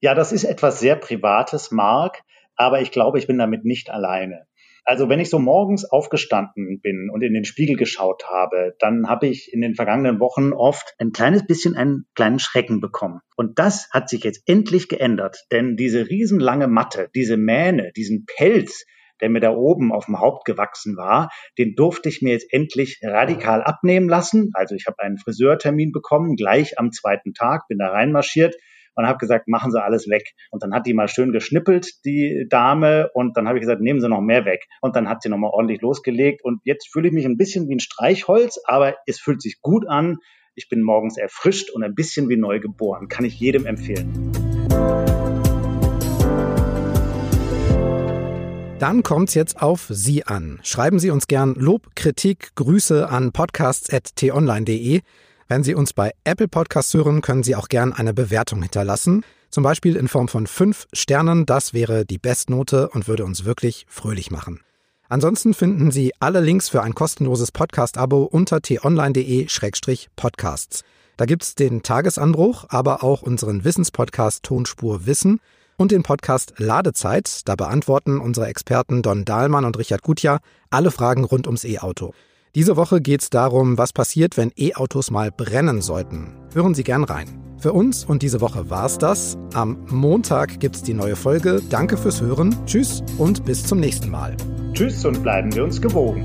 Ja, 0.00 0.14
das 0.14 0.32
ist 0.32 0.44
etwas 0.44 0.80
sehr 0.80 0.96
Privates, 0.96 1.70
Marc, 1.70 2.22
aber 2.56 2.80
ich 2.80 2.90
glaube, 2.90 3.18
ich 3.18 3.26
bin 3.26 3.38
damit 3.38 3.64
nicht 3.64 3.90
alleine. 3.90 4.46
Also 4.84 5.08
wenn 5.08 5.20
ich 5.20 5.30
so 5.30 5.38
morgens 5.38 5.84
aufgestanden 5.84 6.80
bin 6.80 7.08
und 7.12 7.22
in 7.22 7.34
den 7.34 7.44
Spiegel 7.44 7.76
geschaut 7.76 8.24
habe, 8.28 8.74
dann 8.80 9.08
habe 9.08 9.28
ich 9.28 9.52
in 9.52 9.60
den 9.60 9.74
vergangenen 9.74 10.18
Wochen 10.18 10.52
oft 10.52 10.94
ein 10.98 11.12
kleines 11.12 11.46
bisschen 11.46 11.76
einen 11.76 12.06
kleinen 12.14 12.40
Schrecken 12.40 12.80
bekommen. 12.80 13.20
Und 13.36 13.58
das 13.58 13.88
hat 13.92 14.08
sich 14.08 14.24
jetzt 14.24 14.42
endlich 14.46 14.88
geändert, 14.88 15.44
denn 15.52 15.76
diese 15.76 16.08
riesenlange 16.08 16.66
Matte, 16.66 17.10
diese 17.14 17.36
Mähne, 17.36 17.92
diesen 17.96 18.26
Pelz, 18.26 18.84
der 19.20 19.30
mir 19.30 19.40
da 19.40 19.54
oben 19.54 19.92
auf 19.92 20.06
dem 20.06 20.18
Haupt 20.18 20.44
gewachsen 20.44 20.96
war, 20.96 21.30
den 21.56 21.74
durfte 21.76 22.08
ich 22.08 22.22
mir 22.22 22.32
jetzt 22.32 22.52
endlich 22.52 22.98
radikal 23.02 23.62
abnehmen 23.62 24.08
lassen. 24.08 24.50
Also 24.54 24.74
ich 24.74 24.86
habe 24.88 24.98
einen 24.98 25.16
Friseurtermin 25.16 25.92
bekommen, 25.92 26.34
gleich 26.34 26.78
am 26.78 26.90
zweiten 26.90 27.34
Tag, 27.34 27.68
bin 27.68 27.78
da 27.78 27.88
reinmarschiert 27.88 28.56
und 28.94 29.06
habe 29.06 29.18
gesagt, 29.18 29.48
machen 29.48 29.70
Sie 29.70 29.82
alles 29.82 30.08
weg. 30.08 30.34
Und 30.50 30.62
dann 30.62 30.74
hat 30.74 30.86
die 30.86 30.94
mal 30.94 31.08
schön 31.08 31.32
geschnippelt, 31.32 32.04
die 32.04 32.46
Dame, 32.48 33.10
und 33.14 33.36
dann 33.36 33.48
habe 33.48 33.58
ich 33.58 33.62
gesagt, 33.62 33.80
nehmen 33.80 34.00
Sie 34.00 34.08
noch 34.08 34.20
mehr 34.20 34.44
weg. 34.44 34.66
Und 34.80 34.96
dann 34.96 35.08
hat 35.08 35.22
sie 35.22 35.28
nochmal 35.28 35.50
ordentlich 35.52 35.80
losgelegt. 35.80 36.44
Und 36.44 36.60
jetzt 36.64 36.88
fühle 36.92 37.08
ich 37.08 37.14
mich 37.14 37.24
ein 37.24 37.36
bisschen 37.36 37.68
wie 37.68 37.76
ein 37.76 37.80
Streichholz, 37.80 38.60
aber 38.64 38.96
es 39.06 39.20
fühlt 39.20 39.42
sich 39.42 39.60
gut 39.60 39.86
an. 39.88 40.18
Ich 40.54 40.68
bin 40.68 40.82
morgens 40.82 41.16
erfrischt 41.16 41.70
und 41.70 41.82
ein 41.82 41.94
bisschen 41.94 42.28
wie 42.28 42.36
neu 42.36 42.60
geboren. 42.60 43.08
Kann 43.08 43.24
ich 43.24 43.38
jedem 43.40 43.64
empfehlen. 43.64 44.32
Dann 48.78 49.04
kommt's 49.04 49.34
jetzt 49.34 49.62
auf 49.62 49.86
Sie 49.90 50.26
an. 50.26 50.58
Schreiben 50.64 50.98
Sie 50.98 51.10
uns 51.10 51.28
gern 51.28 51.54
Lob, 51.54 51.94
Kritik, 51.94 52.50
Grüße 52.56 53.08
an 53.08 53.30
podcasts.tonline.de. 53.30 55.02
Wenn 55.48 55.64
Sie 55.64 55.74
uns 55.74 55.92
bei 55.92 56.12
Apple 56.24 56.48
Podcasts 56.48 56.94
hören, 56.94 57.20
können 57.20 57.42
Sie 57.42 57.54
auch 57.56 57.68
gern 57.68 57.92
eine 57.92 58.14
Bewertung 58.14 58.62
hinterlassen. 58.62 59.22
Zum 59.50 59.64
Beispiel 59.64 59.96
in 59.96 60.08
Form 60.08 60.28
von 60.28 60.46
fünf 60.46 60.86
Sternen. 60.92 61.46
Das 61.46 61.74
wäre 61.74 62.06
die 62.06 62.18
Bestnote 62.18 62.88
und 62.88 63.08
würde 63.08 63.24
uns 63.24 63.44
wirklich 63.44 63.84
fröhlich 63.88 64.30
machen. 64.30 64.60
Ansonsten 65.08 65.52
finden 65.52 65.90
Sie 65.90 66.12
alle 66.20 66.38
Links 66.40 66.68
für 66.70 66.82
ein 66.82 66.94
kostenloses 66.94 67.52
Podcast-Abo 67.52 68.22
unter 68.22 68.62
t-online.de-podcasts. 68.62 70.84
Da 71.18 71.26
gibt's 71.26 71.54
den 71.54 71.82
Tagesanbruch, 71.82 72.64
aber 72.70 73.04
auch 73.04 73.20
unseren 73.20 73.64
Wissenspodcast 73.64 74.42
Tonspur 74.42 75.04
Wissen 75.04 75.40
und 75.76 75.92
den 75.92 76.02
Podcast 76.02 76.54
Ladezeit. 76.56 77.46
Da 77.46 77.54
beantworten 77.54 78.20
unsere 78.20 78.46
Experten 78.46 79.02
Don 79.02 79.26
Dahlmann 79.26 79.66
und 79.66 79.78
Richard 79.78 80.00
Gutjahr 80.02 80.40
alle 80.70 80.90
Fragen 80.90 81.24
rund 81.24 81.46
ums 81.46 81.64
E-Auto. 81.64 82.14
Diese 82.54 82.76
Woche 82.76 83.00
geht 83.00 83.22
es 83.22 83.30
darum, 83.30 83.78
was 83.78 83.94
passiert, 83.94 84.36
wenn 84.36 84.52
E-Autos 84.58 85.10
mal 85.10 85.30
brennen 85.30 85.80
sollten. 85.80 86.34
Hören 86.52 86.74
Sie 86.74 86.84
gern 86.84 87.02
rein. 87.02 87.26
Für 87.56 87.72
uns 87.72 88.04
und 88.04 88.20
diese 88.20 88.42
Woche 88.42 88.68
war's 88.68 88.98
das. 88.98 89.38
Am 89.54 89.86
Montag 89.88 90.60
gibt's 90.60 90.82
die 90.82 90.92
neue 90.92 91.16
Folge. 91.16 91.62
Danke 91.70 91.96
fürs 91.96 92.20
Hören. 92.20 92.54
Tschüss 92.66 93.02
und 93.16 93.46
bis 93.46 93.64
zum 93.64 93.80
nächsten 93.80 94.10
Mal. 94.10 94.36
Tschüss 94.74 95.02
und 95.06 95.22
bleiben 95.22 95.54
wir 95.54 95.64
uns 95.64 95.80
gewogen. 95.80 96.24